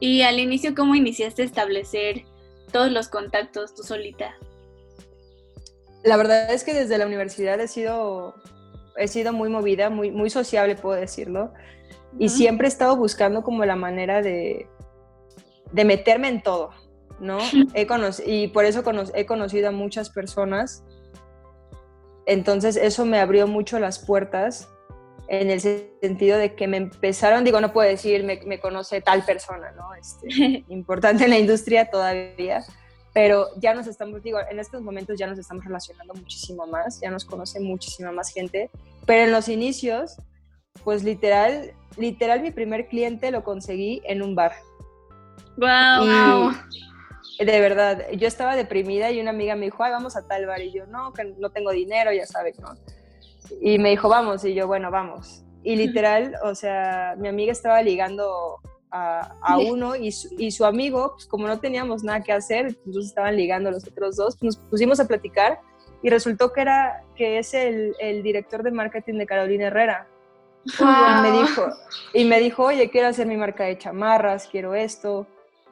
Y 0.00 0.22
al 0.22 0.38
inicio, 0.38 0.74
¿cómo 0.74 0.94
iniciaste 0.94 1.42
a 1.42 1.44
establecer 1.44 2.24
todos 2.72 2.90
los 2.90 3.08
contactos 3.08 3.74
tú 3.74 3.82
solita? 3.82 4.34
La 6.02 6.16
verdad 6.16 6.50
es 6.52 6.64
que 6.64 6.72
desde 6.72 6.96
la 6.96 7.06
universidad 7.06 7.60
he 7.60 7.68
sido, 7.68 8.34
he 8.96 9.06
sido 9.08 9.34
muy 9.34 9.50
movida, 9.50 9.90
muy, 9.90 10.10
muy 10.10 10.30
sociable, 10.30 10.74
puedo 10.74 10.98
decirlo. 10.98 11.52
Y 12.18 12.30
siempre 12.30 12.66
he 12.66 12.68
estado 12.70 12.96
buscando 12.96 13.42
como 13.42 13.64
la 13.64 13.76
manera 13.76 14.22
de, 14.22 14.66
de 15.70 15.84
meterme 15.84 16.28
en 16.28 16.42
todo, 16.42 16.70
¿no? 17.20 17.38
He 17.74 17.86
y 18.26 18.48
por 18.48 18.64
eso 18.64 18.82
he 19.14 19.26
conocido 19.26 19.68
a 19.68 19.72
muchas 19.72 20.10
personas. 20.10 20.82
Entonces 22.26 22.76
eso 22.76 23.04
me 23.04 23.20
abrió 23.20 23.46
mucho 23.46 23.78
las 23.78 23.98
puertas 23.98 24.68
en 25.30 25.48
el 25.48 25.60
sentido 25.60 26.38
de 26.38 26.56
que 26.56 26.66
me 26.66 26.76
empezaron, 26.76 27.44
digo, 27.44 27.60
no 27.60 27.72
puedo 27.72 27.88
decir, 27.88 28.24
me, 28.24 28.40
me 28.46 28.58
conoce 28.58 29.00
tal 29.00 29.24
persona, 29.24 29.70
¿no? 29.70 29.94
Este, 29.94 30.64
importante 30.68 31.24
en 31.24 31.30
la 31.30 31.38
industria 31.38 31.88
todavía, 31.88 32.64
pero 33.14 33.46
ya 33.56 33.72
nos 33.72 33.86
estamos, 33.86 34.24
digo, 34.24 34.40
en 34.50 34.58
estos 34.58 34.82
momentos 34.82 35.16
ya 35.16 35.28
nos 35.28 35.38
estamos 35.38 35.64
relacionando 35.64 36.14
muchísimo 36.14 36.66
más, 36.66 37.00
ya 37.00 37.12
nos 37.12 37.24
conoce 37.24 37.60
muchísima 37.60 38.10
más 38.10 38.32
gente, 38.32 38.70
pero 39.06 39.22
en 39.22 39.30
los 39.30 39.48
inicios, 39.48 40.16
pues 40.82 41.04
literal, 41.04 41.74
literal 41.96 42.40
mi 42.40 42.50
primer 42.50 42.88
cliente 42.88 43.30
lo 43.30 43.44
conseguí 43.44 44.02
en 44.06 44.22
un 44.22 44.34
bar. 44.34 44.54
Wow. 45.56 46.52
de 47.38 47.60
verdad, 47.60 48.04
yo 48.14 48.26
estaba 48.26 48.56
deprimida 48.56 49.12
y 49.12 49.20
una 49.20 49.30
amiga 49.30 49.54
me 49.54 49.66
dijo, 49.66 49.84
ay, 49.84 49.92
vamos 49.92 50.16
a 50.16 50.26
tal 50.26 50.46
bar. 50.46 50.60
Y 50.60 50.72
yo, 50.72 50.86
no, 50.86 51.12
que 51.12 51.22
no 51.38 51.50
tengo 51.50 51.70
dinero, 51.70 52.12
ya 52.12 52.26
sabes, 52.26 52.58
¿no? 52.58 52.74
Y 53.60 53.78
me 53.78 53.90
dijo, 53.90 54.08
vamos. 54.08 54.44
Y 54.44 54.54
yo, 54.54 54.66
bueno, 54.66 54.90
vamos. 54.90 55.44
Y 55.62 55.76
literal, 55.76 56.34
o 56.42 56.54
sea, 56.54 57.14
mi 57.18 57.28
amiga 57.28 57.52
estaba 57.52 57.82
ligando 57.82 58.60
a, 58.90 59.36
a 59.42 59.58
uno 59.58 59.94
y 59.94 60.10
su, 60.10 60.28
y 60.38 60.50
su, 60.50 60.64
amigo, 60.64 61.12
pues 61.12 61.26
como 61.26 61.46
no 61.46 61.60
teníamos 61.60 62.02
nada 62.02 62.22
que 62.22 62.32
hacer, 62.32 62.66
entonces 62.66 63.06
estaban 63.06 63.36
ligando 63.36 63.70
los 63.70 63.86
otros 63.86 64.16
dos, 64.16 64.42
nos 64.42 64.56
pusimos 64.56 64.98
a 65.00 65.06
platicar 65.06 65.60
y 66.02 66.10
resultó 66.10 66.52
que 66.52 66.62
era 66.62 67.04
que 67.14 67.38
es 67.38 67.54
el, 67.54 67.94
el 68.00 68.22
director 68.22 68.62
de 68.62 68.70
marketing 68.70 69.14
de 69.14 69.26
Carolina 69.26 69.66
Herrera. 69.66 70.08
Y, 70.64 71.22
me 71.22 71.32
dijo, 71.32 71.68
y 72.12 72.24
me 72.24 72.38
dijo, 72.38 72.64
oye, 72.64 72.90
quiero 72.90 73.08
hacer 73.08 73.26
mi 73.26 73.36
marca 73.36 73.64
de 73.64 73.78
chamarras, 73.78 74.46
quiero 74.46 74.74
esto. 74.74 75.26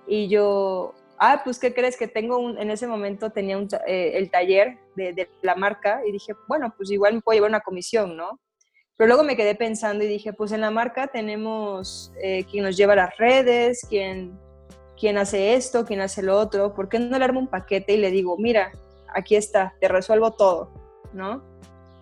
Y 0.07 0.29
yo, 0.29 0.95
ah, 1.21 1.43
pues, 1.45 1.59
¿qué 1.59 1.73
crees? 1.75 1.97
Que 1.97 2.09
tengo 2.09 2.39
un, 2.39 2.59
en 2.59 2.71
ese 2.71 2.87
momento 2.87 3.31
tenía 3.31 3.59
un, 3.59 3.69
eh, 3.87 4.13
el 4.15 4.31
taller 4.31 4.79
de, 4.97 5.13
de, 5.13 5.29
la 5.43 5.55
marca 5.55 6.01
y 6.07 6.13
dije, 6.13 6.35
bueno, 6.47 6.75
pues 6.77 6.91
igual 6.91 7.15
me 7.15 7.21
puedo 7.21 7.37
llevar 7.37 7.51
una 7.51 7.61
comisión, 7.61 8.17
¿no? 8.17 8.41
Pero 8.99 9.09
luego 9.09 9.23
me 9.23 9.37
quedé 9.37 9.55
pensando 9.55 10.03
y 10.03 10.09
dije, 10.09 10.33
pues 10.33 10.51
en 10.51 10.61
la 10.61 10.73
marca 10.73 11.07
tenemos 11.07 12.13
eh, 12.21 12.45
quien 12.51 12.65
nos 12.65 12.77
lleva 12.77 12.97
las 12.97 13.17
redes, 13.17 13.87
quien, 13.89 14.37
quien 14.99 15.19
hace 15.19 15.55
esto, 15.55 15.85
quien 15.85 16.01
hace 16.01 16.21
lo 16.21 16.37
otro, 16.37 16.75
¿por 16.75 16.89
qué 16.89 16.99
no 16.99 17.17
le 17.17 17.25
armo 17.25 17.39
un 17.39 17.47
paquete 17.47 17.95
y 17.95 17.99
le 17.99 18.11
digo, 18.11 18.37
mira, 18.37 18.73
aquí 19.15 19.37
está, 19.37 19.75
te 19.81 19.87
resuelvo 19.87 20.33
todo, 20.33 20.73
¿no? 21.13 21.45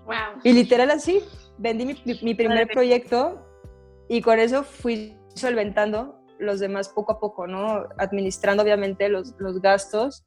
Wow. 0.06 0.40
Y 0.42 0.52
literal 0.54 0.90
así, 0.90 1.22
vendí 1.58 1.84
mi, 2.22 2.34
primer 2.34 2.66
proyecto 2.68 3.46
y 4.08 4.22
con 4.22 4.38
eso 4.38 4.64
fui 4.64 5.18
solventando 5.34 6.18
los 6.38 6.60
demás 6.60 6.88
poco 6.88 7.12
a 7.12 7.20
poco, 7.20 7.46
¿no? 7.46 7.88
Administrando 7.98 8.62
obviamente 8.62 9.08
los, 9.08 9.34
gastos 9.60 10.24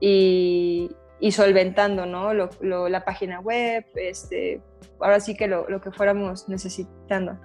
y, 0.00 0.90
solventando, 1.30 2.06
¿no? 2.06 2.32
la 2.32 3.04
página 3.04 3.40
web, 3.40 3.84
este, 3.94 4.60
ahora 5.00 5.20
sí 5.20 5.36
que 5.36 5.48
lo, 5.48 5.80
que 5.80 5.90
fuéramos 5.92 6.48
necesitando. 6.48 7.38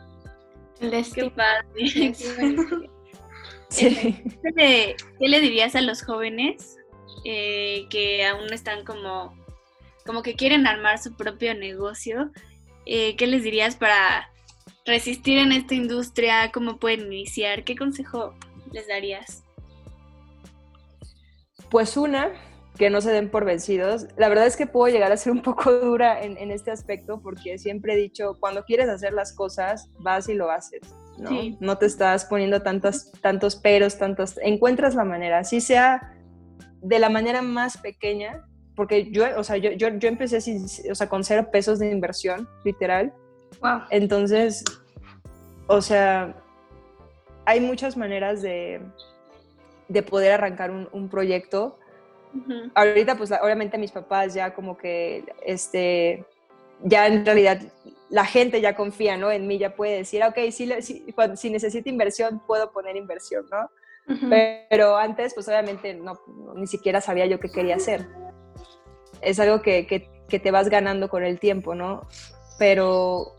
Qué 0.79 1.31
padre. 1.35 2.13
Sí. 3.69 4.23
¿Qué, 4.55 4.95
le, 5.19 5.39
dirías 5.41 5.75
a 5.75 5.81
los 5.81 6.01
jóvenes 6.01 6.77
eh, 7.25 7.85
que 7.89 8.25
aún 8.25 8.53
están 8.53 8.85
como, 8.85 9.33
como 10.05 10.21
que 10.23 10.35
quieren 10.35 10.67
armar 10.67 10.99
su 10.99 11.17
propio 11.17 11.53
negocio 11.53 12.31
eh, 12.89 13.17
¿qué 13.17 13.27
les 13.27 13.43
dirías 13.43 13.75
para 13.75 14.31
resistir 14.87 15.37
en 15.37 15.51
esta 15.51 15.75
industria? 15.75 16.51
¿Cómo 16.51 16.77
pueden 16.77 17.13
iniciar? 17.13 17.63
¿Qué 17.63 17.75
consejo 17.75 18.33
les 18.71 18.87
darías? 18.87 19.43
Pues 21.69 21.97
una, 21.97 22.31
que 22.77 22.89
no 22.89 23.01
se 23.01 23.11
den 23.11 23.29
por 23.29 23.45
vencidos. 23.45 24.07
La 24.17 24.29
verdad 24.29 24.47
es 24.47 24.55
que 24.55 24.65
puedo 24.65 24.91
llegar 24.91 25.11
a 25.11 25.17
ser 25.17 25.33
un 25.33 25.41
poco 25.41 25.71
dura 25.79 26.23
en, 26.23 26.51
este 26.51 26.71
aspecto 26.71 27.21
porque 27.21 27.57
siempre 27.57 27.93
he 27.93 27.97
dicho, 27.97 28.37
cuando 28.39 28.63
quieres 28.63 28.89
hacer 28.89 29.13
las 29.13 29.33
cosas, 29.33 29.89
vas 29.99 30.29
y 30.29 30.33
lo 30.33 30.49
haces. 30.49 30.81
¿no? 31.17 31.31
No 31.59 31.77
te 31.77 31.87
estás 31.87 32.25
poniendo 32.25 32.61
tantos, 32.61 33.11
tantos 33.21 33.55
peros, 33.55 33.97
tantos, 33.97 34.39
encuentras 34.41 34.95
la 34.95 35.03
manera, 35.03 35.39
así 35.39 35.61
sea 35.61 36.13
de 36.81 36.99
la 36.99 37.09
manera 37.09 37.41
más 37.41 37.77
pequeña, 37.77 38.45
porque 38.75 39.09
yo, 39.11 39.25
o 39.35 39.43
sea, 39.43 39.57
yo, 39.57 39.71
yo, 39.71 39.89
yo 39.97 40.07
empecé 40.07 40.39
sin, 40.41 40.65
o 40.91 40.95
sea, 40.95 41.09
con 41.09 41.23
cero 41.23 41.49
pesos 41.51 41.79
de 41.79 41.91
inversión, 41.91 42.47
literal. 42.63 43.11
Wow. 43.61 43.81
Entonces, 43.89 44.63
o 45.67 45.81
sea, 45.81 46.35
hay 47.45 47.59
muchas 47.59 47.97
maneras 47.97 48.41
de, 48.41 48.81
de 49.87 50.03
poder 50.03 50.33
arrancar 50.33 50.71
un, 50.71 50.89
un 50.91 51.09
proyecto. 51.09 51.79
Ahorita, 52.75 53.15
pues 53.17 53.31
obviamente 53.31 53.77
mis 53.77 53.91
papás 53.91 54.33
ya 54.33 54.53
como 54.53 54.77
que, 54.77 55.23
este, 55.43 56.25
ya 56.83 57.07
en 57.07 57.25
realidad 57.25 57.61
la 58.09 58.25
gente 58.25 58.61
ya 58.61 58.75
confía, 58.75 59.17
¿no? 59.17 59.31
En 59.31 59.47
mí 59.47 59.57
ya 59.57 59.75
puede 59.75 59.97
decir, 59.97 60.23
ok, 60.23 60.37
si, 60.51 60.81
si, 60.81 61.05
si 61.35 61.49
necesito 61.49 61.89
inversión, 61.89 62.41
puedo 62.45 62.71
poner 62.71 62.95
inversión, 62.95 63.45
¿no? 63.51 63.69
Pero 64.69 64.95
antes, 64.95 65.33
pues 65.33 65.47
obviamente 65.49 65.93
no, 65.93 66.17
ni 66.55 66.65
siquiera 66.65 67.01
sabía 67.01 67.25
yo 67.25 67.39
qué 67.41 67.49
quería 67.49 67.75
hacer. 67.75 68.07
Es 69.19 69.39
algo 69.39 69.61
que, 69.61 69.85
que, 69.85 70.09
que, 70.29 70.39
te 70.39 70.51
vas 70.51 70.69
ganando 70.69 71.09
con 71.09 71.23
el 71.25 71.39
tiempo, 71.39 71.75
¿no? 71.75 72.07
Pero 72.57 73.33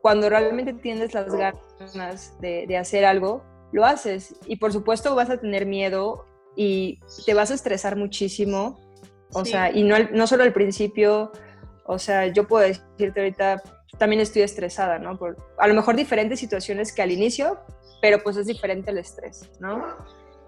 cuando 0.00 0.28
realmente 0.28 0.72
tienes 0.72 1.14
las 1.14 1.32
ganas 1.34 2.38
de, 2.40 2.66
de 2.66 2.76
hacer 2.76 3.04
algo, 3.04 3.42
lo 3.72 3.84
haces. 3.84 4.34
Y 4.46 4.56
por 4.56 4.72
supuesto 4.72 5.14
vas 5.14 5.30
a 5.30 5.38
tener 5.38 5.66
miedo 5.66 6.26
y 6.56 7.00
te 7.24 7.34
vas 7.34 7.50
a 7.50 7.54
estresar 7.54 7.96
muchísimo. 7.96 8.78
O 9.34 9.44
sea, 9.44 9.72
y 9.72 9.82
no, 9.82 9.96
no 10.12 10.26
solo 10.26 10.42
al 10.42 10.52
principio, 10.52 11.32
o 11.86 11.98
sea, 11.98 12.26
yo 12.26 12.46
puedo 12.46 12.66
decirte 12.66 13.20
ahorita, 13.20 13.62
también 13.98 14.20
estoy 14.20 14.42
estresada, 14.42 14.98
¿no? 14.98 15.18
Por 15.18 15.36
a 15.58 15.66
lo 15.66 15.74
mejor 15.74 15.96
diferentes 15.96 16.38
situaciones 16.38 16.92
que 16.92 17.02
al 17.02 17.10
inicio, 17.10 17.58
pero 18.02 18.22
pues 18.22 18.36
es 18.36 18.46
diferente 18.46 18.90
el 18.90 18.98
estrés, 18.98 19.50
¿no? 19.58 19.96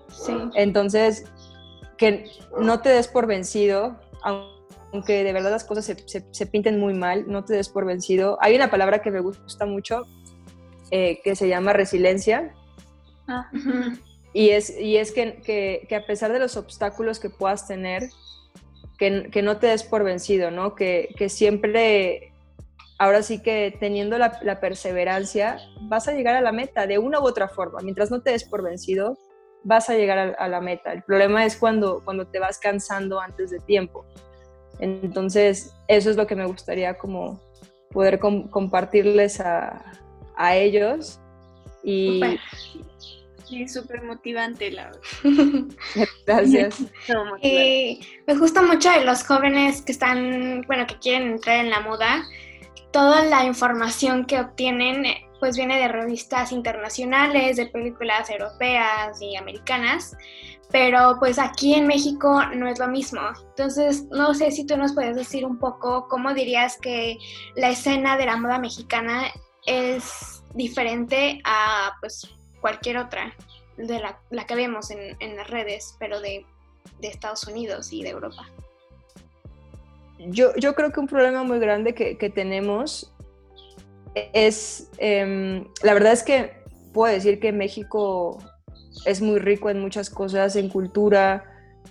Sí. 0.08 0.36
Entonces, 0.54 1.24
que 1.96 2.26
no 2.58 2.80
te 2.80 2.90
des 2.90 3.08
por 3.08 3.26
vencido, 3.26 3.98
aunque 4.22 4.53
de 5.02 5.32
verdad 5.32 5.50
las 5.50 5.64
cosas 5.64 5.84
se, 5.84 5.96
se, 6.30 6.46
pinten 6.46 6.78
muy 6.78 6.94
mal, 6.94 7.24
no 7.26 7.44
te 7.44 7.54
des 7.54 7.68
por 7.68 7.84
vencido. 7.84 8.38
Hay 8.40 8.54
una 8.54 8.70
palabra 8.70 9.02
que 9.02 9.10
me 9.10 9.20
gusta 9.20 9.66
mucho 9.66 10.02
eh, 10.90 11.20
que 11.24 11.34
se 11.34 11.48
llama 11.48 11.72
resiliencia. 11.72 12.54
Ah. 13.26 13.50
Y 14.32 14.50
es, 14.50 14.78
y 14.78 14.96
es 14.96 15.12
que, 15.12 15.40
que, 15.42 15.86
que, 15.88 15.96
a 15.96 16.06
pesar 16.06 16.32
de 16.32 16.38
los 16.38 16.56
obstáculos 16.56 17.20
que 17.20 17.30
puedas 17.30 17.66
tener, 17.68 18.10
que, 18.98 19.30
que 19.30 19.42
no 19.42 19.58
te 19.58 19.68
des 19.68 19.84
por 19.84 20.04
vencido, 20.04 20.50
¿no? 20.50 20.74
Que, 20.74 21.14
que 21.16 21.28
siempre 21.28 22.32
ahora 22.98 23.22
sí 23.22 23.42
que 23.42 23.76
teniendo 23.78 24.18
la, 24.18 24.38
la, 24.42 24.60
perseverancia, 24.60 25.58
vas 25.82 26.08
a 26.08 26.12
llegar 26.12 26.36
a 26.36 26.40
la 26.40 26.52
meta 26.52 26.86
de 26.86 26.98
una 26.98 27.20
u 27.20 27.24
otra 27.24 27.48
forma. 27.48 27.80
Mientras 27.82 28.10
no 28.10 28.22
te 28.22 28.30
des 28.30 28.44
por 28.44 28.62
vencido, 28.62 29.18
vas 29.62 29.88
a 29.90 29.94
llegar 29.94 30.18
a, 30.18 30.44
a, 30.44 30.48
la 30.48 30.60
meta. 30.60 30.92
El 30.92 31.02
problema 31.02 31.44
es 31.44 31.56
cuando, 31.56 32.02
cuando 32.04 32.26
te 32.26 32.38
vas 32.38 32.58
cansando 32.58 33.20
antes 33.20 33.50
de 33.50 33.58
tiempo. 33.60 34.04
Entonces, 34.78 35.74
eso 35.88 36.10
es 36.10 36.16
lo 36.16 36.26
que 36.26 36.36
me 36.36 36.46
gustaría 36.46 36.94
como 36.94 37.40
poder 37.90 38.18
com 38.18 38.48
compartirles 38.48 39.40
a, 39.40 39.82
a, 40.36 40.56
ellos. 40.56 41.20
Y, 41.82 42.20
Super. 42.20 42.40
Sí, 43.44 43.68
súper 43.68 44.02
motivante, 44.02 44.70
la 44.70 44.90
Gracias. 46.26 46.82
Y 47.42 48.00
me 48.26 48.34
gusta 48.36 48.62
mucho 48.62 48.90
de 48.90 49.04
los 49.04 49.22
jóvenes 49.22 49.82
que 49.82 49.92
están, 49.92 50.62
bueno, 50.66 50.86
que 50.86 50.98
quieren 50.98 51.32
entrar 51.32 51.60
en 51.60 51.70
la 51.70 51.80
moda, 51.80 52.24
toda 52.90 53.24
la 53.24 53.44
información 53.44 54.24
que 54.24 54.40
obtienen 54.40 55.04
pues 55.40 55.56
viene 55.56 55.78
de 55.78 55.88
revistas 55.88 56.52
internacionales, 56.52 57.56
de 57.56 57.66
películas 57.66 58.30
europeas 58.30 59.20
y 59.20 59.36
americanas, 59.36 60.16
pero 60.70 61.16
pues 61.18 61.38
aquí 61.38 61.74
en 61.74 61.86
México 61.86 62.42
no 62.54 62.68
es 62.68 62.78
lo 62.78 62.88
mismo. 62.88 63.20
Entonces, 63.50 64.04
no 64.10 64.34
sé 64.34 64.50
si 64.50 64.66
tú 64.66 64.76
nos 64.76 64.94
puedes 64.94 65.16
decir 65.16 65.44
un 65.44 65.58
poco 65.58 66.08
cómo 66.08 66.34
dirías 66.34 66.78
que 66.78 67.16
la 67.56 67.70
escena 67.70 68.16
de 68.16 68.26
la 68.26 68.36
moda 68.36 68.58
mexicana 68.58 69.24
es 69.66 70.42
diferente 70.54 71.40
a 71.44 71.92
pues 72.00 72.28
cualquier 72.60 72.98
otra 72.98 73.34
de 73.76 74.00
la, 74.00 74.46
que 74.46 74.54
vemos 74.54 74.90
en, 74.90 75.16
en, 75.20 75.36
las 75.36 75.48
redes, 75.50 75.96
pero 75.98 76.20
de, 76.20 76.46
de 77.00 77.08
Estados 77.08 77.44
Unidos 77.44 77.92
y 77.92 78.02
de 78.02 78.10
Europa 78.10 78.46
yo, 80.18 80.54
yo 80.56 80.74
creo 80.74 80.92
que 80.92 81.00
un 81.00 81.06
problema 81.06 81.42
muy 81.42 81.58
grande 81.58 81.94
que, 81.94 82.16
que 82.16 82.30
tenemos 82.30 83.12
es, 84.14 84.90
eh, 84.98 85.64
la 85.82 85.94
verdad 85.94 86.12
es 86.12 86.22
que 86.22 86.52
puedo 86.92 87.12
decir 87.12 87.40
que 87.40 87.52
México 87.52 88.38
es 89.04 89.20
muy 89.20 89.38
rico 89.38 89.70
en 89.70 89.80
muchas 89.80 90.10
cosas, 90.10 90.56
en 90.56 90.68
cultura, 90.68 91.44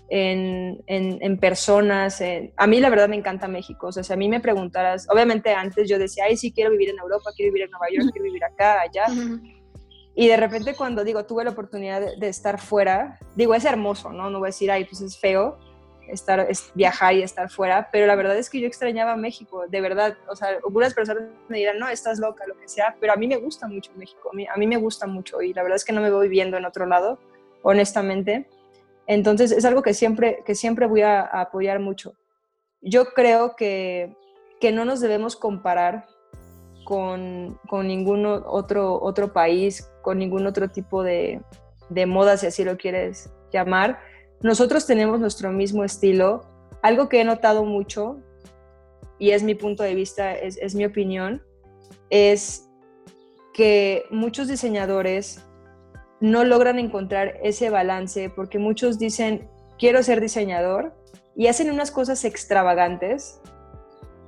en, 0.10 0.82
en, 0.88 1.18
en 1.22 1.38
personas. 1.38 2.22
En, 2.22 2.54
a 2.58 2.68
mí 2.68 2.80
la 2.80 2.90
verdad 2.90 3.10
me 3.10 3.16
encanta 3.16 3.48
México. 3.48 3.88
O 3.88 3.92
sea, 3.92 4.04
si 4.04 4.14
a 4.14 4.16
mí 4.16 4.30
me 4.30 4.40
preguntaras, 4.40 5.08
obviamente 5.10 5.54
antes 5.54 5.90
yo 5.90 6.00
decía, 6.00 6.26
ay, 6.28 6.38
sí, 6.38 6.52
quiero 6.52 6.72
vivir 6.72 6.90
en 6.90 7.00
Europa, 7.00 7.32
quiero 7.36 7.52
vivir 7.52 7.66
en 7.66 7.72
Nueva 7.72 7.88
York, 7.92 8.10
quiero 8.12 8.26
vivir 8.26 8.44
acá, 8.44 8.82
allá. 8.82 9.06
Uh 9.10 9.16
-huh. 9.16 9.64
Y 10.16 10.28
de 10.28 10.38
repente 10.38 10.76
cuando 10.76 11.04
digo, 11.04 11.26
tuve 11.26 11.44
la 11.44 11.52
oportunidad 11.52 12.00
de, 12.00 12.18
de, 12.18 12.28
estar 12.28 12.60
fuera, 12.60 13.18
digo, 13.36 13.56
es 13.56 13.66
hermoso, 13.66 14.12
¿no? 14.12 14.30
No 14.30 14.40
voy 14.40 14.48
a 14.48 14.50
decir, 14.50 14.70
ay, 14.70 14.86
pues 14.86 15.02
es 15.02 15.18
feo, 15.18 15.58
estar, 16.08 16.40
es, 16.50 16.72
viajar 16.74 17.14
y 17.14 17.24
estar 17.24 17.50
fuera, 17.50 17.90
pero 17.92 18.06
la 18.06 18.16
verdad 18.16 18.38
es 18.38 18.50
que 18.50 18.60
yo 18.60 18.68
extrañaba 18.68 19.16
México, 19.16 19.66
de 19.68 19.82
verdad, 19.82 20.18
o 20.28 20.36
sea, 20.36 20.50
algunas 20.64 20.94
personas 20.94 21.24
me 21.48 21.58
dirán, 21.58 21.80
no, 21.80 21.90
estás 21.90 22.20
loca, 22.20 22.46
lo 22.48 22.58
que 22.58 22.68
sea, 22.68 22.96
pero 23.00 23.14
a 23.14 23.16
mí 23.16 23.28
me 23.28 23.38
gusta 23.38 23.68
mucho 23.68 23.92
México, 23.96 24.32
a 24.32 24.58
mí, 24.58 24.68
me 24.68 24.78
gusta 24.78 25.08
mucho 25.08 25.42
y 25.42 25.54
la 25.54 25.64
verdad 25.64 25.78
es 25.78 25.86
que 25.86 25.94
no 25.94 26.02
me 26.02 26.12
voy 26.12 26.28
viviendo 26.28 26.58
en 26.58 26.66
otro 26.66 26.86
lado, 26.86 27.20
honestamente. 27.62 28.48
Entonces 29.06 29.52
es 29.52 29.66
algo 29.66 29.82
que 29.82 29.94
siempre, 29.94 30.44
que 30.46 30.56
siempre 30.56 30.88
voy 30.88 31.02
a, 31.02 31.22
a 31.22 31.42
apoyar 31.42 31.80
mucho. 31.80 32.14
Yo 32.82 33.14
creo 33.14 33.56
que, 33.56 34.16
que 34.60 34.72
no 34.72 34.86
nos 34.86 35.02
debemos 35.02 35.36
comparar 35.36 36.06
con, 36.84 37.60
con 37.68 37.88
ningún 37.88 38.26
otro, 38.26 39.02
otro 39.02 39.34
país, 39.34 39.90
con 40.02 40.18
ningún 40.20 40.46
otro 40.48 40.70
tipo 40.70 41.04
de, 41.04 41.42
de 41.90 42.06
moda, 42.06 42.38
si 42.38 42.48
así 42.48 42.64
lo 42.64 42.78
quieres 42.78 43.32
llamar 43.52 44.00
nosotros 44.44 44.86
tenemos 44.86 45.20
nuestro 45.20 45.52
mismo 45.52 45.84
estilo. 45.86 46.44
Algo 46.82 47.08
que 47.08 47.22
he 47.22 47.24
notado 47.24 47.64
mucho, 47.64 48.20
y 49.18 49.32
es 49.32 49.42
mi 49.42 49.56
punto 49.56 49.84
de 49.84 49.96
vista, 49.96 50.34
es, 50.34 50.76
mi 50.76 50.84
opinión, 50.84 51.42
es 52.10 52.70
que 53.54 54.04
muchos 54.12 54.50
diseñadores 54.50 55.42
no 56.20 56.44
logran 56.44 56.78
encontrar 56.78 57.40
ese 57.42 57.70
balance 57.70 58.30
porque 58.30 58.60
muchos 58.60 59.00
dicen, 59.00 59.50
quiero 59.80 60.04
ser 60.04 60.20
diseñador 60.20 60.94
y 61.36 61.48
hacen 61.48 61.72
unas 61.72 61.90
cosas 61.92 62.26
extravagantes 62.26 63.40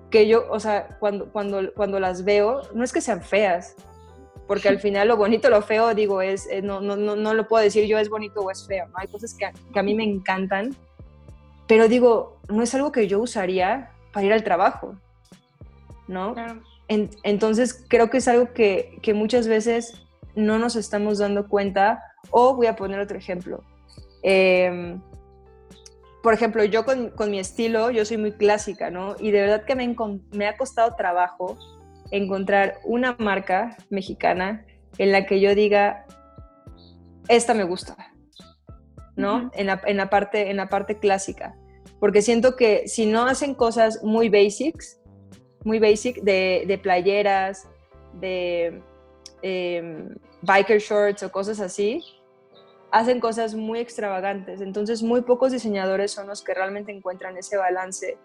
que 0.09 0.27
yo, 0.27 0.49
o 0.49 0.59
sea, 0.61 0.97
cuando, 0.99 1.29
cuando, 1.31 1.73
cuando 1.73 1.99
las 1.99 2.23
veo, 2.23 2.61
no 2.73 2.85
es 2.85 2.93
que 2.93 3.01
sean 3.01 3.21
feas, 3.21 3.75
porque 4.47 4.69
al 4.69 4.79
final 4.79 5.07
lo 5.07 5.17
bonito, 5.17 5.49
lo 5.49 5.61
feo, 5.61 5.93
digo, 5.93 6.21
es, 6.21 6.47
eh, 6.49 6.61
no, 6.61 6.81
no, 6.81 6.95
no, 6.95 7.15
no 7.15 7.33
lo 7.33 7.47
puedo 7.47 7.63
decir 7.63 7.87
yo 7.87 7.97
es 7.97 8.09
bonito 8.09 8.41
o 8.41 8.51
es 8.51 8.67
feo, 8.67 8.87
¿no? 8.87 8.93
Hay 8.97 9.07
cosas 9.07 9.33
que, 9.33 9.51
que 9.73 9.79
a 9.79 9.83
mí 9.83 9.95
me 9.95 10.03
encantan, 10.03 10.75
pero 11.67 11.87
digo, 11.87 12.37
no 12.47 12.61
es 12.61 12.73
algo 12.75 12.91
que 12.91 13.07
yo 13.07 13.19
usaría 13.19 13.91
para 14.13 14.25
ir 14.25 14.33
al 14.33 14.43
trabajo, 14.43 14.95
¿no? 16.07 16.33
Claro. 16.33 16.61
En, 16.87 17.09
entonces 17.23 17.85
creo 17.87 18.09
que 18.11 18.17
es 18.17 18.27
algo 18.27 18.53
que, 18.53 18.99
que, 19.01 19.15
muchas 19.15 19.47
veces 19.47 20.05
no 20.35 20.59
nos 20.59 20.75
estamos 20.75 21.17
dando 21.17 21.47
cuenta, 21.47 22.03
o 22.29 22.55
voy 22.55 22.67
a 22.67 22.75
poner 22.75 22.99
otro 22.99 23.17
ejemplo. 23.17 23.63
Eh, 24.21 24.95
por 26.21 26.33
ejemplo, 26.33 26.63
yo 26.63 26.85
con, 26.85 27.09
con, 27.09 27.31
mi 27.31 27.39
estilo, 27.39 27.91
yo 27.91 28.05
soy 28.05 28.17
muy 28.17 28.31
clásica, 28.31 28.89
¿no? 28.89 29.15
Y 29.19 29.31
de 29.31 29.41
verdad 29.41 29.63
que 29.63 29.75
me, 29.75 29.95
me 30.31 30.47
ha 30.47 30.57
costado 30.57 30.95
trabajo 30.95 31.57
encontrar 32.11 32.79
una 32.83 33.15
marca 33.19 33.77
mexicana 33.89 34.65
en 34.97 35.11
la 35.11 35.25
que 35.25 35.39
yo 35.39 35.55
diga, 35.55 36.05
esta 37.27 37.53
me 37.53 37.63
gusta, 37.63 37.95
¿no? 39.15 39.35
Uh 39.35 39.39
-huh. 39.39 39.51
en, 39.53 39.67
la, 39.67 39.81
en, 39.85 39.97
la, 39.97 40.09
parte, 40.09 40.49
en 40.49 40.57
la 40.57 40.67
parte 40.67 40.97
clásica. 40.97 41.55
Porque 41.99 42.21
siento 42.21 42.55
que 42.55 42.87
si 42.87 43.05
no 43.05 43.25
hacen 43.25 43.55
cosas 43.55 44.03
muy 44.03 44.29
basics, 44.29 44.99
muy 45.63 45.79
basic, 45.79 46.21
de, 46.21 46.65
de 46.67 46.77
playeras, 46.77 47.67
de 48.13 48.81
eh, 49.41 50.09
biker 50.41 50.79
shorts 50.79 51.23
o 51.23 51.31
cosas 51.31 51.59
así, 51.59 52.03
hacen 52.91 53.19
cosas 53.19 53.55
muy 53.55 53.79
extravagantes. 53.79 54.61
Entonces, 54.61 55.01
muy 55.03 55.21
pocos 55.21 55.51
diseñadores 55.51 56.11
son 56.11 56.27
los 56.27 56.43
que 56.43 56.53
realmente 56.53 56.91
encuentran 56.91 57.35
ese 57.37 57.57
balance 57.57 58.17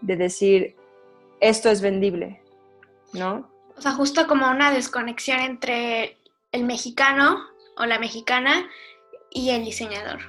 de 0.00 0.16
decir, 0.16 0.76
esto 1.40 1.70
es 1.70 1.80
vendible, 1.80 2.42
¿no? 3.16 3.50
O 3.76 3.80
sea, 3.80 3.92
justo 3.92 4.26
como 4.26 4.50
una 4.50 4.70
desconexión 4.70 5.40
entre 5.40 6.16
el 6.52 6.64
mexicano 6.64 7.38
o 7.76 7.84
la 7.84 7.98
mexicana 7.98 8.66
y 9.30 9.50
el 9.50 9.64
diseñador. 9.64 10.20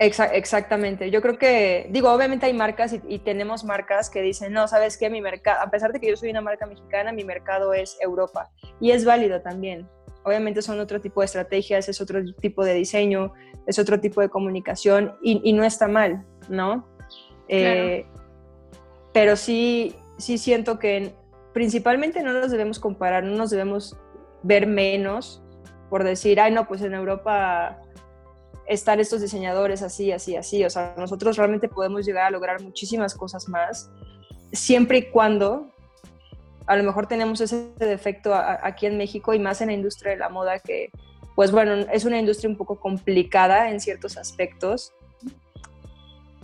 exactamente. 0.00 1.10
Yo 1.10 1.20
creo 1.20 1.38
que, 1.38 1.88
digo, 1.90 2.12
obviamente 2.12 2.46
hay 2.46 2.52
marcas 2.52 2.96
y, 3.06 3.18
tenemos 3.20 3.64
marcas 3.64 4.10
que 4.10 4.22
dicen, 4.22 4.52
no, 4.52 4.66
¿sabes 4.68 4.96
qué? 4.96 5.10
Mi 5.10 5.20
mercado, 5.20 5.60
a 5.60 5.70
pesar 5.70 5.92
de 5.92 6.00
que 6.00 6.08
yo 6.08 6.16
soy 6.16 6.30
una 6.30 6.40
marca 6.40 6.66
mexicana, 6.66 7.12
mi 7.12 7.24
mercado 7.24 7.72
es 7.72 7.96
Europa. 8.00 8.50
Y 8.80 8.90
es 8.90 9.04
válido 9.04 9.40
también. 9.40 9.88
Obviamente 10.24 10.62
son 10.62 10.80
otro 10.80 11.00
tipo 11.00 11.20
de 11.20 11.26
estrategias, 11.26 11.88
es 11.88 12.00
otro 12.00 12.20
tipo 12.40 12.64
de 12.64 12.74
diseño, 12.74 13.32
es 13.66 13.78
otro 13.78 14.00
tipo 14.00 14.20
de 14.20 14.28
comunicación 14.28 15.16
y, 15.22 15.52
no 15.52 15.64
está 15.64 15.88
mal, 15.88 16.24
¿no? 16.48 16.86
Eh, 17.48 18.04
pero 19.12 19.36
sí, 19.36 19.96
sí 20.18 20.38
siento 20.38 20.78
que 20.78 21.14
principalmente 21.54 22.22
no 22.22 22.32
nos 22.32 22.50
debemos 22.50 22.78
comparar, 22.78 23.24
no 23.24 23.36
nos 23.36 23.50
debemos 23.50 23.96
ver 24.42 24.66
menos 24.66 25.42
por 25.88 26.04
decir, 26.04 26.40
ay, 26.40 26.52
no, 26.52 26.68
pues 26.68 26.82
en 26.82 26.94
Europa 26.94 27.80
están 28.66 29.00
estos 29.00 29.22
diseñadores 29.22 29.82
así, 29.82 30.12
así, 30.12 30.36
así. 30.36 30.64
O 30.64 30.70
sea, 30.70 30.94
nosotros 30.98 31.36
realmente 31.36 31.68
podemos 31.68 32.04
llegar 32.04 32.24
a 32.26 32.30
lograr 32.30 32.62
muchísimas 32.62 33.14
cosas 33.14 33.48
más, 33.48 33.90
siempre 34.52 34.98
y 34.98 35.10
cuando 35.10 35.70
a 36.66 36.76
lo 36.76 36.84
mejor 36.84 37.06
tenemos 37.06 37.40
ese 37.40 37.70
defecto 37.78 38.34
aquí 38.34 38.84
en 38.84 38.98
México 38.98 39.32
y 39.32 39.38
más 39.38 39.62
en 39.62 39.68
la 39.68 39.72
industria 39.72 40.12
de 40.12 40.18
la 40.18 40.28
moda 40.28 40.58
que, 40.58 40.90
pues 41.34 41.50
bueno, 41.50 41.72
es 41.90 42.04
una 42.04 42.18
industria 42.18 42.50
un 42.50 42.56
poco 42.56 42.78
complicada 42.78 43.70
en 43.70 43.80
ciertos 43.80 44.18
aspectos. 44.18 44.92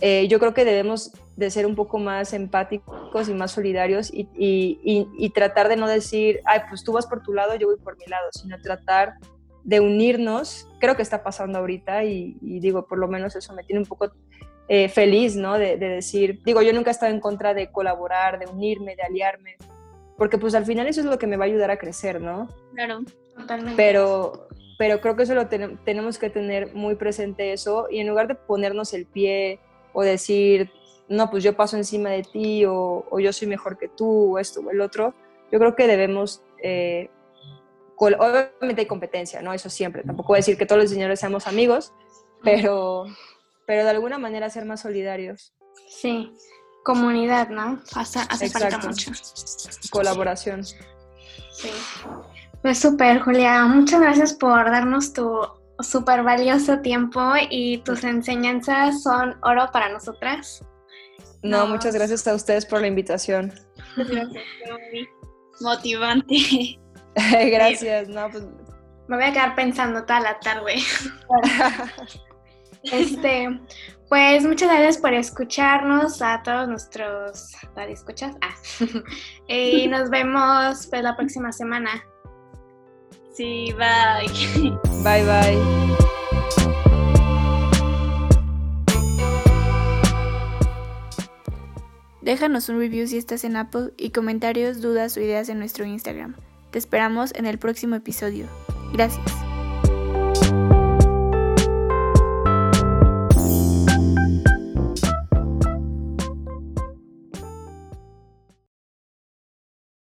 Eh, 0.01 0.27
yo 0.27 0.39
creo 0.39 0.55
que 0.55 0.65
debemos 0.65 1.11
de 1.35 1.51
ser 1.51 1.65
un 1.65 1.75
poco 1.75 1.99
más 1.99 2.33
empáticos 2.33 3.27
y 3.27 3.33
más 3.33 3.51
solidarios 3.51 4.09
y, 4.13 4.29
y, 4.33 5.29
tratar 5.31 5.67
de 5.67 5.75
no 5.75 5.87
decir, 5.87 6.39
ay, 6.45 6.61
pues 6.69 6.83
tú 6.83 6.93
vas 6.93 7.07
por 7.07 7.21
tu 7.21 7.33
lado, 7.33 7.55
yo 7.55 7.67
voy 7.67 7.77
por 7.77 7.97
mi 7.97 8.05
lado, 8.05 8.27
sino 8.31 8.59
tratar 8.61 9.15
de 9.63 9.79
unirnos, 9.79 10.69
creo 10.79 10.95
que 10.95 11.01
está 11.01 11.23
pasando 11.23 11.59
ahorita 11.59 12.03
y, 12.03 12.37
digo, 12.41 12.85
por 12.87 12.99
lo 12.99 13.07
menos 13.07 13.35
eso 13.35 13.53
me 13.53 13.63
tiene 13.63 13.81
un 13.81 13.87
poco 13.87 14.11
eh, 14.67 14.87
feliz, 14.87 15.35
¿no? 15.35 15.57
De, 15.57 15.77
decir, 15.77 16.41
digo, 16.45 16.61
yo 16.61 16.71
nunca 16.71 16.91
he 16.91 16.93
estado 16.93 17.11
en 17.11 17.19
contra 17.19 17.53
de 17.53 17.71
colaborar, 17.71 18.39
de 18.39 18.45
unirme, 18.45 18.95
de 18.95 19.03
aliarme, 19.03 19.57
porque 20.17 20.37
pues 20.37 20.55
al 20.55 20.65
final 20.65 20.87
eso 20.87 21.01
es 21.01 21.05
lo 21.07 21.17
que 21.19 21.27
me 21.27 21.35
va 21.35 21.43
a 21.43 21.47
ayudar 21.47 21.71
a 21.71 21.77
crecer, 21.77 22.21
¿no? 22.21 22.47
Claro, 22.75 23.01
totalmente. 23.35 23.75
Pero, 23.75 24.47
pero 24.77 25.01
creo 25.01 25.17
que 25.17 25.23
eso 25.23 25.35
lo 25.35 25.47
tenemos 25.47 26.17
que 26.17 26.29
tener 26.29 26.73
muy 26.73 26.95
presente 26.95 27.51
eso 27.51 27.87
y 27.89 27.99
en 27.99 28.07
lugar 28.07 28.27
de 28.27 28.35
ponernos 28.35 28.93
el 28.93 29.05
pie 29.05 29.59
o 29.93 30.03
decir, 30.03 30.71
no, 31.07 31.29
pues 31.29 31.43
yo 31.43 31.55
paso 31.55 31.77
encima 31.77 32.09
de 32.09 32.23
ti 32.23 32.63
o, 32.65 33.19
yo 33.19 33.31
soy 33.33 33.47
mejor 33.47 33.77
que 33.77 33.87
tú 33.87 34.35
o 34.35 34.39
esto 34.39 34.61
o 34.61 34.71
el 34.71 34.81
otro, 34.81 35.13
yo 35.51 35.59
creo 35.59 35.75
que 35.75 35.87
debemos 35.87 36.41
eh, 36.61 37.09
obviamente 37.97 38.81
hay 38.81 38.87
competencia, 38.87 39.41
¿no? 39.41 39.53
Eso 39.53 39.69
siempre. 39.69 40.03
Tampoco 40.03 40.29
voy 40.29 40.37
a 40.37 40.39
decir 40.39 40.57
que 40.57 40.65
todos 40.65 40.81
los 40.81 40.89
diseñadores 40.89 41.19
seamos 41.19 41.47
amigos, 41.47 41.93
pero, 42.43 43.05
pero 43.65 43.83
de 43.83 43.89
alguna 43.89 44.17
manera 44.17 44.49
ser 44.49 44.65
más 44.65 44.81
solidarios. 44.81 45.53
Sí, 45.87 46.33
comunidad, 46.83 47.49
¿no? 47.49 47.81
Hace, 47.95 48.19
hace 48.29 48.49
falta 48.49 48.77
mucho. 48.79 49.11
Colaboración. 49.91 50.63
Sí. 50.63 51.69
Pues 52.61 52.79
súper, 52.79 53.21
Julia. 53.21 53.65
Muchas 53.65 54.01
gracias 54.01 54.33
por 54.33 54.65
darnos 54.65 55.13
tu 55.13 55.41
súper 55.79 56.23
valioso 56.23 56.79
tiempo 56.79 57.21
y 57.49 57.79
tus 57.79 58.03
enseñanzas 58.03 59.03
son 59.03 59.37
oro 59.43 59.69
para 59.71 59.89
nosotras. 59.89 60.63
No, 61.45 61.67
muchas 61.67 61.93
gracias 61.93 62.27
a 62.27 62.33
ustedes 62.33 62.65
por 62.65 62.81
la 62.81 62.87
invitación. 62.87 63.53
Gracias, 63.95 64.43
motivante. 65.61 66.79
Gracias, 67.31 68.09
no, 68.09 68.29
pues... 68.29 68.43
Me 69.07 69.15
voy 69.17 69.25
a 69.25 69.31
quedar 69.31 69.55
pensando 69.55 70.03
toda 70.03 70.19
la 70.19 70.39
tarde. 70.39 70.75
este, 72.83 73.59
pues 74.09 74.43
muchas 74.43 74.69
gracias 74.69 74.97
por 74.97 75.13
escucharnos 75.13 76.21
a 76.21 76.41
todos 76.43 76.67
nuestros 76.67 77.51
escuchas. 77.87 78.35
Ah. 78.41 78.55
y 79.47 79.87
nos 79.87 80.09
vemos 80.09 80.87
pues 80.87 81.03
la 81.03 81.15
próxima 81.15 81.51
semana. 81.51 82.03
Sí, 83.33 83.73
bye. 83.77 84.73
Bye 85.03 85.23
bye. 85.23 86.14
Déjanos 92.25 92.69
un 92.69 92.79
review 92.79 93.05
si 93.05 93.17
estás 93.17 93.43
en 93.43 93.55
Apple 93.55 93.91
y 93.97 94.09
comentarios, 94.09 94.81
dudas 94.81 95.15
o 95.15 95.21
ideas 95.21 95.47
en 95.47 95.59
nuestro 95.59 95.85
Instagram. 95.85 96.33
Te 96.71 96.79
esperamos 96.79 97.31
en 97.35 97.45
el 97.45 97.59
próximo 97.59 97.93
episodio. 97.95 98.47
Gracias. 98.93 99.44